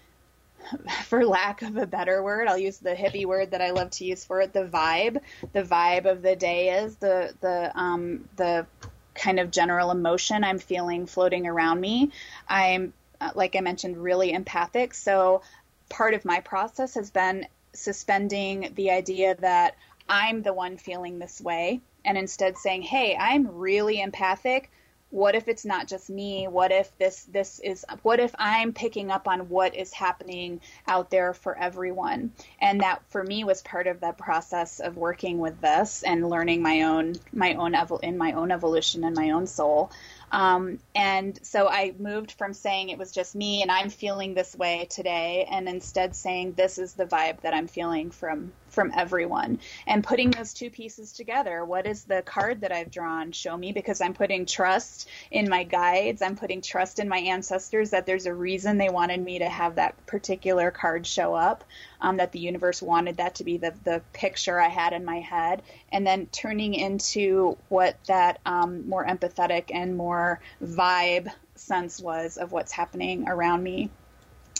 for 1.06 1.26
lack 1.26 1.62
of 1.62 1.78
a 1.78 1.88
better 1.88 2.22
word, 2.22 2.48
I'll 2.48 2.58
use 2.58 2.78
the 2.78 2.96
hippie 2.96 3.26
word 3.26 3.52
that 3.52 3.62
I 3.62 3.72
love 3.72 3.92
to 3.92 4.06
use 4.06 4.26
for 4.26 4.42
it, 4.42 4.54
the 4.54 4.66
vibe. 4.66 5.22
The 5.54 5.64
vibe 5.64 6.06
of 6.06 6.22
the 6.22 6.36
day 6.36 6.70
is 6.84 6.98
the 6.98 7.34
the 7.42 7.72
um 7.78 8.28
the 8.36 8.66
kind 9.14 9.40
of 9.40 9.52
general 9.52 9.92
emotion 9.92 10.44
I'm 10.44 10.60
feeling 10.60 11.08
floating 11.08 11.48
around 11.48 11.82
me. 11.82 12.12
I'm 12.48 12.94
uh, 13.20 13.32
like 13.36 13.56
I 13.56 13.62
mentioned 13.62 13.98
really 13.98 14.32
empathic, 14.32 14.94
so 14.94 15.42
part 15.90 16.14
of 16.14 16.26
my 16.26 16.40
process 16.42 16.96
has 16.96 17.10
been 17.10 17.48
suspending 17.74 18.72
the 18.76 18.92
idea 18.92 19.36
that 19.36 19.76
I'm 20.10 20.42
the 20.42 20.54
one 20.54 20.78
feeling 20.78 21.20
this 21.20 21.42
way 21.42 21.82
and 22.06 22.18
instead 22.18 22.58
saying, 22.58 22.84
"Hey, 22.84 23.16
I'm 23.20 23.48
really 23.48 24.00
empathic 24.02 24.72
what 25.10 25.36
if 25.36 25.48
it's 25.48 25.66
not 25.66 25.88
just 25.88 26.10
me? 26.10 26.48
What 26.48 26.72
if 26.72 26.96
this 26.98 27.24
this 27.24 27.60
is 27.60 27.86
what 28.04 28.20
if 28.20 28.36
i'm 28.38 28.74
picking 28.74 29.10
up 29.10 29.28
on 29.28 29.50
what 29.50 29.76
is 29.76 29.94
happening 29.94 30.62
out 30.88 31.10
there 31.10 31.34
for 31.34 31.58
everyone? 31.58 32.34
And 32.60 32.82
that 32.82 33.02
for 33.10 33.24
me 33.24 33.44
was 33.44 33.62
part 33.62 33.88
of 33.88 34.02
that 34.02 34.18
process 34.18 34.80
of 34.80 34.98
working 34.98 35.40
with 35.40 35.60
this 35.62 36.04
and 36.04 36.30
learning 36.30 36.62
my 36.62 36.84
own 36.84 37.16
my 37.32 37.54
own 37.56 37.74
evol- 37.74 38.04
in 38.04 38.18
my 38.18 38.34
own 38.34 38.52
evolution 38.52 39.04
and 39.04 39.16
my 39.16 39.32
own 39.32 39.48
soul 39.48 39.92
um, 40.32 40.80
and 40.94 41.40
so 41.44 41.68
I 41.70 41.94
moved 41.98 42.34
from 42.34 42.54
saying 42.54 42.90
it 42.90 42.98
was 42.98 43.12
just 43.12 43.36
me 43.36 43.62
and 43.62 43.72
I'm 43.72 43.90
feeling 43.90 44.34
this 44.34 44.56
way 44.56 44.88
today, 44.90 45.48
and 45.50 45.70
instead 45.70 46.16
saying 46.16 46.54
this 46.54 46.78
is 46.78 46.94
the 46.94 47.06
vibe 47.06 47.42
that 47.42 47.54
I'm 47.54 47.68
feeling 47.68 48.12
from 48.12 48.52
from 48.68 48.92
everyone, 48.96 49.60
and 49.88 50.04
putting 50.04 50.30
those 50.30 50.54
two 50.54 50.70
pieces 50.70 51.14
together. 51.14 51.64
What 51.66 51.88
is 51.88 52.04
the 52.04 52.22
card 52.22 52.62
that 52.62 52.72
I've 52.72 52.92
drawn 52.92 53.32
show 53.32 53.56
me? 53.56 53.72
Because 53.72 54.02
I'm 54.02 54.14
putting 54.14 54.46
trust 54.46 55.08
in 55.32 55.50
my 55.50 55.64
guides, 55.64 56.22
I'm 56.22 56.36
putting 56.36 56.62
trust 56.62 57.00
in 57.00 57.08
my 57.10 57.18
ancestors 57.18 57.92
that 57.92 58.06
there's 58.06 58.26
a 58.26 58.34
reason 58.34 58.78
they 58.78 58.90
wanted 58.90 59.24
me 59.24 59.40
to 59.40 59.50
have 59.50 59.76
that 59.76 60.06
particular 60.06 60.70
card 60.70 61.08
show 61.08 61.34
up 61.34 61.64
um, 62.02 62.18
that 62.18 62.32
the 62.34 62.40
universe 62.40 62.82
wanted 62.82 63.18
that 63.18 63.36
to 63.36 63.44
be 63.44 63.58
the, 63.58 63.74
the 63.84 64.02
picture 64.14 64.60
I 64.60 64.68
had 64.68 64.94
in 64.94 65.06
my 65.06 65.22
head, 65.22 65.64
and 65.92 66.06
then 66.06 66.28
turning 66.28 66.74
into 66.74 67.58
what 67.70 67.98
that 68.08 68.40
um, 68.46 68.88
more 68.88 69.06
empathetic 69.06 69.72
and 69.74 69.96
more 69.96 70.17
vibe 70.64 71.32
sense 71.56 72.00
was 72.00 72.38
of 72.38 72.52
what's 72.52 72.72
happening 72.72 73.28
around 73.28 73.64
me. 73.64 73.90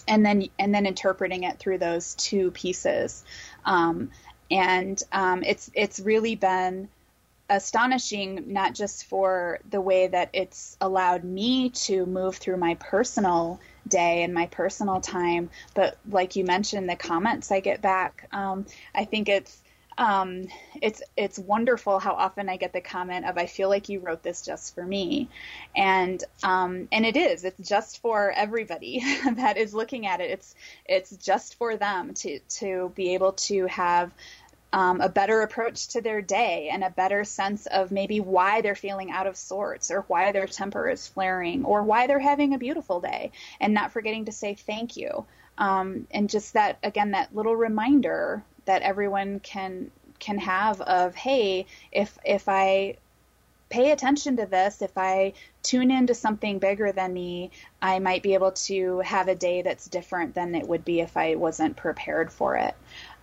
And 0.08 0.26
then, 0.26 0.48
and 0.58 0.74
then 0.74 0.86
interpreting 0.86 1.44
it 1.44 1.60
through 1.60 1.80
those 1.80 2.16
two 2.16 2.52
pieces, 2.52 3.26
um, 3.66 4.10
and 4.50 5.02
um, 5.12 5.44
it's 5.44 5.70
it's 5.74 6.00
really 6.00 6.36
been 6.36 6.88
astonishing, 7.50 8.44
not 8.48 8.74
just 8.74 9.06
for 9.06 9.60
the 9.70 9.82
way 9.82 10.08
that 10.08 10.30
it's 10.34 10.78
allowed 10.82 11.24
me 11.24 11.70
to 11.70 12.06
move 12.06 12.36
through 12.38 12.58
my 12.58 12.76
personal 12.76 13.60
day 13.88 14.24
and 14.24 14.34
my 14.34 14.48
personal 14.48 15.00
time. 15.00 15.50
But 15.74 15.98
like 16.10 16.36
you 16.36 16.44
mentioned, 16.44 16.90
the 16.90 16.96
comments 16.96 17.52
I 17.52 17.60
get 17.60 17.82
back, 17.82 18.28
um, 18.32 18.66
I 18.94 19.06
think 19.06 19.30
it's 19.30 19.62
um, 19.98 20.48
it's 20.82 21.02
it's 21.16 21.40
wonderful 21.40 22.00
how 22.00 22.14
often 22.14 22.50
I 22.50 22.58
get 22.58 22.74
the 22.74 22.82
comment 22.82 23.26
of 23.26 23.38
I 23.38 23.48
feel 23.48 23.70
like 23.70 23.90
you 23.90 24.00
wrote 24.00 24.22
this 24.22 24.44
just 24.44 24.76
for 24.76 24.86
me, 24.86 25.28
and 25.76 26.24
um, 26.44 26.88
and 26.92 27.06
it 27.06 27.18
is 27.18 27.44
it's 27.44 27.68
just 27.68 28.02
for 28.02 28.32
everybody 28.32 29.04
that 29.36 29.58
is 29.58 29.74
looking 29.74 30.06
at 30.06 30.22
it. 30.22 30.30
It's 30.30 30.56
it's 30.86 31.18
just 31.18 31.56
for 31.56 31.78
them 31.78 32.14
to 32.16 32.40
to 32.40 32.92
be 32.96 33.16
able 33.16 33.34
to 33.34 33.66
have 33.68 34.12
um, 34.74 35.02
a 35.02 35.10
better 35.10 35.42
approach 35.42 35.88
to 35.90 36.02
their 36.02 36.22
day 36.22 36.70
and 36.72 36.84
a 36.84 36.90
better 36.90 37.24
sense 37.24 37.66
of 37.66 37.90
maybe 37.90 38.20
why 38.20 38.62
they're 38.62 38.76
feeling 38.76 39.12
out 39.12 39.26
of 39.26 39.38
sorts 39.38 39.90
or 39.90 40.02
why 40.08 40.32
their 40.32 40.46
temper 40.46 40.90
is 40.90 41.08
flaring 41.08 41.66
or 41.66 41.84
why 41.84 42.06
they're 42.06 42.20
having 42.20 42.54
a 42.54 42.58
beautiful 42.60 43.00
day 43.00 43.32
and 43.60 43.74
not 43.74 43.92
forgetting 43.92 44.26
to 44.26 44.32
say 44.32 44.54
thank 44.54 44.98
you. 44.98 45.26
Um, 45.58 46.06
and 46.12 46.30
just 46.30 46.54
that, 46.54 46.78
again, 46.84 47.12
that 47.12 47.34
little 47.34 47.56
reminder 47.56 48.44
that 48.68 48.84
everyone 48.84 49.40
can 49.40 49.92
can 50.20 50.38
have 50.38 50.80
of 50.82 51.16
hey 51.16 51.66
if 51.92 52.18
if 52.24 52.48
i 52.48 52.96
pay 53.70 53.92
attention 53.92 54.38
to 54.38 54.46
this 54.46 54.82
if 54.82 54.98
i 54.98 55.34
tune 55.62 55.92
into 55.92 56.14
something 56.14 56.58
bigger 56.60 56.92
than 56.92 57.14
me 57.14 57.52
i 57.82 58.00
might 58.00 58.24
be 58.24 58.34
able 58.34 58.54
to 58.54 59.00
have 59.00 59.28
a 59.28 59.36
day 59.36 59.62
that's 59.62 59.88
different 59.88 60.34
than 60.34 60.56
it 60.56 60.68
would 60.68 60.86
be 60.86 61.02
if 61.02 61.18
i 61.18 61.36
wasn't 61.36 61.76
prepared 61.76 62.32
for 62.32 62.56
it 62.56 62.76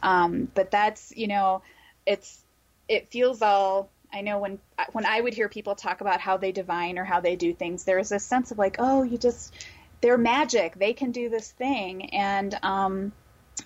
um, 0.04 0.48
but 0.54 0.70
that's 0.70 1.12
you 1.16 1.26
know, 1.26 1.62
it's 2.06 2.44
it 2.88 3.08
feels 3.08 3.42
all. 3.42 3.90
I 4.12 4.20
know 4.20 4.38
when 4.38 4.60
when 4.92 5.06
I 5.06 5.20
would 5.20 5.34
hear 5.34 5.48
people 5.48 5.74
talk 5.74 6.02
about 6.02 6.20
how 6.20 6.36
they 6.36 6.52
divine 6.52 6.98
or 6.98 7.04
how 7.04 7.20
they 7.20 7.34
do 7.34 7.52
things, 7.52 7.84
there's 7.84 8.12
a 8.12 8.20
sense 8.20 8.52
of 8.52 8.58
like, 8.58 8.76
oh, 8.78 9.02
you 9.02 9.18
just 9.18 9.52
they're 10.02 10.18
magic. 10.18 10.78
They 10.78 10.92
can 10.92 11.10
do 11.10 11.30
this 11.30 11.50
thing, 11.50 12.14
and 12.14 12.56
um, 12.62 13.12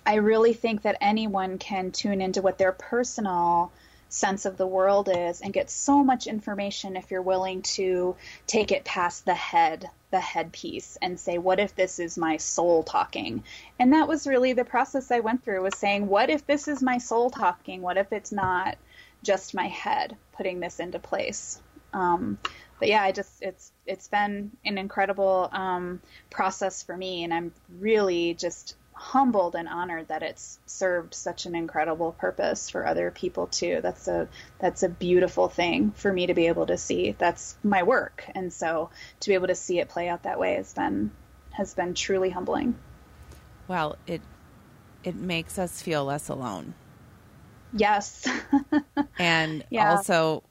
I 0.09 0.15
really 0.15 0.53
think 0.53 0.81
that 0.81 0.97
anyone 1.01 1.59
can 1.59 1.91
tune 1.91 2.19
into 2.19 2.41
what 2.41 2.57
their 2.57 2.71
personal 2.71 3.71
sense 4.07 4.47
of 4.47 4.57
the 4.57 4.65
world 4.65 5.07
is 5.07 5.41
and 5.41 5.53
get 5.53 5.69
so 5.69 6.03
much 6.03 6.25
information 6.25 6.95
if 6.95 7.11
you're 7.11 7.21
willing 7.21 7.61
to 7.61 8.15
take 8.47 8.71
it 8.71 8.83
past 8.83 9.23
the 9.25 9.35
head 9.35 9.87
the 10.09 10.19
headpiece 10.19 10.97
and 10.99 11.19
say 11.19 11.37
what 11.37 11.59
if 11.59 11.75
this 11.75 11.99
is 11.99 12.17
my 12.17 12.37
soul 12.37 12.81
talking? 12.81 13.43
And 13.77 13.93
that 13.93 14.07
was 14.07 14.25
really 14.25 14.53
the 14.53 14.65
process 14.65 15.11
i 15.11 15.19
went 15.19 15.43
through 15.43 15.61
was 15.61 15.77
saying 15.77 16.07
what 16.07 16.31
if 16.31 16.47
this 16.47 16.67
is 16.67 16.81
my 16.81 16.97
soul 16.97 17.29
talking? 17.29 17.83
What 17.83 17.97
if 17.97 18.11
it's 18.11 18.31
not 18.31 18.79
just 19.21 19.53
my 19.53 19.67
head? 19.67 20.17
Putting 20.31 20.59
this 20.59 20.79
into 20.79 20.97
place. 20.97 21.61
Um, 21.93 22.39
but 22.79 22.87
yeah 22.87 23.03
i 23.03 23.11
just 23.11 23.43
it's 23.43 23.71
it's 23.85 24.07
been 24.07 24.51
an 24.65 24.79
incredible 24.79 25.49
um, 25.51 26.01
process 26.31 26.81
for 26.81 26.97
me 26.97 27.23
and 27.23 27.33
i'm 27.33 27.51
really 27.79 28.33
just 28.33 28.75
humbled 28.99 29.55
and 29.55 29.69
honored 29.69 30.09
that 30.09 30.23
it's 30.23 30.59
served 30.65 31.13
such 31.13 31.45
an 31.45 31.55
incredible 31.55 32.11
purpose 32.11 32.69
for 32.69 32.85
other 32.85 33.11
people 33.11 33.47
too. 33.47 33.79
That's 33.81 34.09
a 34.09 34.27
that's 34.59 34.83
a 34.83 34.89
beautiful 34.89 35.47
thing 35.47 35.91
for 35.91 36.11
me 36.11 36.27
to 36.27 36.33
be 36.33 36.47
able 36.47 36.65
to 36.65 36.77
see. 36.77 37.15
That's 37.17 37.55
my 37.63 37.83
work, 37.83 38.25
and 38.35 38.51
so 38.51 38.89
to 39.21 39.29
be 39.29 39.35
able 39.35 39.47
to 39.47 39.55
see 39.55 39.79
it 39.79 39.87
play 39.87 40.09
out 40.09 40.23
that 40.23 40.37
way 40.37 40.55
has 40.55 40.73
been 40.73 41.11
has 41.51 41.73
been 41.73 41.93
truly 41.93 42.29
humbling. 42.29 42.75
Well, 43.69 43.95
it 44.05 44.21
it 45.05 45.15
makes 45.15 45.57
us 45.57 45.81
feel 45.81 46.03
less 46.03 46.27
alone. 46.27 46.73
Yes. 47.71 48.27
and 49.17 49.63
yeah. 49.69 49.91
also 49.91 50.43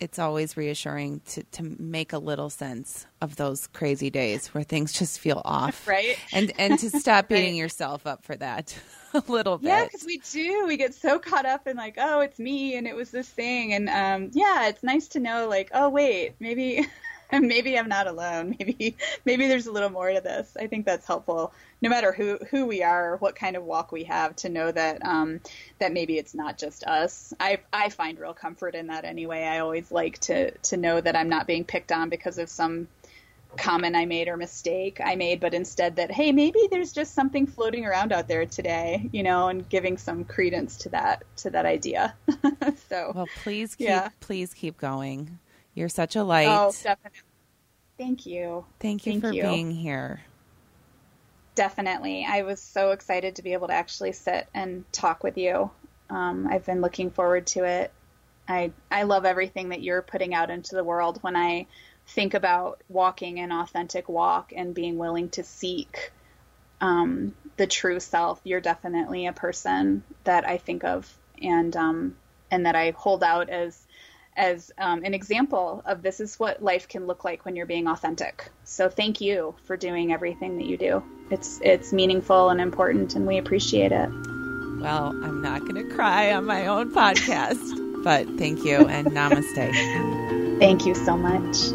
it's 0.00 0.18
always 0.18 0.56
reassuring 0.56 1.20
to, 1.26 1.42
to 1.44 1.62
make 1.78 2.12
a 2.12 2.18
little 2.18 2.50
sense 2.50 3.06
of 3.20 3.36
those 3.36 3.66
crazy 3.68 4.10
days 4.10 4.48
where 4.48 4.64
things 4.64 4.92
just 4.92 5.20
feel 5.20 5.40
off. 5.44 5.86
right. 5.86 6.16
And 6.32 6.52
and 6.58 6.78
to 6.78 6.90
stop 6.90 7.28
beating 7.30 7.54
right. 7.54 7.58
yourself 7.58 8.06
up 8.06 8.24
for 8.24 8.36
that 8.36 8.76
a 9.14 9.22
little 9.28 9.58
bit. 9.58 9.68
Yeah, 9.68 9.84
because 9.84 10.04
we 10.04 10.18
do. 10.18 10.64
We 10.66 10.76
get 10.76 10.94
so 10.94 11.18
caught 11.18 11.46
up 11.46 11.66
in 11.66 11.76
like, 11.76 11.94
oh, 11.98 12.20
it's 12.20 12.38
me 12.38 12.76
and 12.76 12.86
it 12.86 12.96
was 12.96 13.10
this 13.10 13.28
thing. 13.28 13.72
And 13.72 13.88
um, 13.88 14.30
yeah, 14.34 14.68
it's 14.68 14.82
nice 14.82 15.08
to 15.08 15.20
know 15.20 15.48
like, 15.48 15.70
oh 15.72 15.88
wait, 15.88 16.34
maybe 16.40 16.86
maybe 17.40 17.78
I'm 17.78 17.88
not 17.88 18.06
alone. 18.06 18.56
Maybe 18.58 18.96
maybe 19.24 19.48
there's 19.48 19.66
a 19.66 19.72
little 19.72 19.90
more 19.90 20.12
to 20.12 20.20
this. 20.20 20.56
I 20.58 20.66
think 20.66 20.86
that's 20.86 21.06
helpful, 21.06 21.52
no 21.82 21.88
matter 21.88 22.12
who 22.12 22.38
who 22.50 22.66
we 22.66 22.82
are, 22.82 23.12
or 23.12 23.16
what 23.16 23.34
kind 23.34 23.56
of 23.56 23.64
walk 23.64 23.92
we 23.92 24.04
have, 24.04 24.36
to 24.36 24.48
know 24.48 24.70
that 24.70 25.04
um, 25.04 25.40
that 25.78 25.92
maybe 25.92 26.18
it's 26.18 26.34
not 26.34 26.58
just 26.58 26.84
us. 26.84 27.34
I 27.40 27.58
I 27.72 27.88
find 27.88 28.18
real 28.18 28.34
comfort 28.34 28.74
in 28.74 28.88
that 28.88 29.04
anyway. 29.04 29.42
I 29.44 29.58
always 29.58 29.90
like 29.90 30.18
to 30.20 30.50
to 30.50 30.76
know 30.76 31.00
that 31.00 31.16
I'm 31.16 31.28
not 31.28 31.46
being 31.46 31.64
picked 31.64 31.92
on 31.92 32.08
because 32.08 32.38
of 32.38 32.48
some 32.48 32.88
comment 33.56 33.96
I 33.96 34.04
made 34.04 34.28
or 34.28 34.36
mistake 34.36 35.00
I 35.02 35.16
made, 35.16 35.40
but 35.40 35.54
instead 35.54 35.96
that 35.96 36.10
hey, 36.10 36.32
maybe 36.32 36.68
there's 36.70 36.92
just 36.92 37.14
something 37.14 37.46
floating 37.46 37.86
around 37.86 38.12
out 38.12 38.28
there 38.28 38.46
today, 38.46 39.08
you 39.12 39.22
know, 39.22 39.48
and 39.48 39.68
giving 39.68 39.96
some 39.98 40.24
credence 40.24 40.76
to 40.78 40.88
that 40.90 41.24
to 41.38 41.50
that 41.50 41.66
idea. 41.66 42.14
so 42.88 43.12
well, 43.14 43.28
please 43.42 43.74
keep 43.74 43.88
yeah. 43.88 44.08
please 44.20 44.54
keep 44.54 44.76
going. 44.76 45.38
You're 45.74 45.88
such 45.88 46.16
a 46.16 46.24
light. 46.24 46.48
Oh, 46.48 46.70
definitely. 46.70 47.20
Thank 47.98 48.26
you. 48.26 48.64
Thank 48.80 49.06
you 49.06 49.12
Thank 49.12 49.24
for 49.24 49.32
you. 49.32 49.42
being 49.42 49.70
here. 49.70 50.20
Definitely. 51.54 52.26
I 52.28 52.42
was 52.42 52.60
so 52.60 52.90
excited 52.90 53.36
to 53.36 53.42
be 53.42 53.52
able 53.52 53.68
to 53.68 53.74
actually 53.74 54.12
sit 54.12 54.48
and 54.54 54.84
talk 54.92 55.22
with 55.22 55.38
you. 55.38 55.70
Um, 56.10 56.48
I've 56.50 56.66
been 56.66 56.80
looking 56.80 57.10
forward 57.10 57.46
to 57.48 57.64
it. 57.64 57.92
I 58.48 58.72
I 58.90 59.04
love 59.04 59.24
everything 59.24 59.70
that 59.70 59.82
you're 59.82 60.02
putting 60.02 60.34
out 60.34 60.50
into 60.50 60.74
the 60.74 60.84
world 60.84 61.18
when 61.22 61.36
I 61.36 61.66
think 62.08 62.34
about 62.34 62.82
walking 62.88 63.40
an 63.40 63.52
authentic 63.52 64.08
walk 64.08 64.52
and 64.54 64.74
being 64.74 64.98
willing 64.98 65.30
to 65.30 65.42
seek 65.42 66.12
um, 66.80 67.34
the 67.56 67.66
true 67.66 68.00
self. 68.00 68.40
You're 68.44 68.60
definitely 68.60 69.26
a 69.26 69.32
person 69.32 70.02
that 70.24 70.46
I 70.46 70.58
think 70.58 70.84
of 70.84 71.16
and 71.40 71.74
um, 71.76 72.16
and 72.50 72.66
that 72.66 72.76
I 72.76 72.90
hold 72.96 73.22
out 73.24 73.48
as 73.48 73.80
as 74.36 74.72
um, 74.78 75.04
an 75.04 75.14
example 75.14 75.82
of 75.86 76.02
this 76.02 76.20
is 76.20 76.38
what 76.38 76.62
life 76.62 76.88
can 76.88 77.06
look 77.06 77.24
like 77.24 77.44
when 77.44 77.56
you're 77.56 77.66
being 77.66 77.86
authentic. 77.86 78.50
So 78.64 78.88
thank 78.88 79.20
you 79.20 79.54
for 79.64 79.76
doing 79.76 80.12
everything 80.12 80.58
that 80.58 80.66
you 80.66 80.76
do. 80.76 81.02
It's 81.30 81.60
it's 81.62 81.92
meaningful 81.92 82.50
and 82.50 82.60
important, 82.60 83.14
and 83.14 83.26
we 83.26 83.38
appreciate 83.38 83.92
it. 83.92 84.08
Well, 84.80 85.08
I'm 85.24 85.40
not 85.40 85.60
going 85.60 85.76
to 85.76 85.94
cry 85.94 86.32
on 86.32 86.44
my 86.44 86.66
own 86.66 86.92
podcast, 86.92 88.02
but 88.04 88.26
thank 88.38 88.64
you 88.64 88.86
and 88.86 89.06
namaste. 89.08 90.58
Thank 90.58 90.86
you 90.86 90.94
so 90.94 91.16
much. 91.16 91.70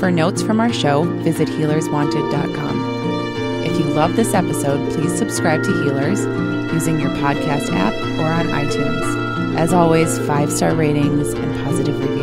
For 0.00 0.10
notes 0.10 0.42
from 0.42 0.60
our 0.60 0.72
show, 0.72 1.02
visit 1.22 1.48
healerswanted.com. 1.48 2.77
If 3.78 3.86
you 3.86 3.92
love 3.92 4.16
this 4.16 4.34
episode, 4.34 4.92
please 4.92 5.16
subscribe 5.16 5.62
to 5.62 5.70
Healers 5.70 6.24
using 6.72 6.98
your 6.98 7.10
podcast 7.10 7.70
app 7.70 7.94
or 8.18 8.26
on 8.26 8.46
iTunes. 8.46 9.56
As 9.56 9.72
always, 9.72 10.18
five 10.26 10.50
star 10.50 10.74
ratings 10.74 11.28
and 11.32 11.64
positive 11.64 11.96
reviews 12.00 12.17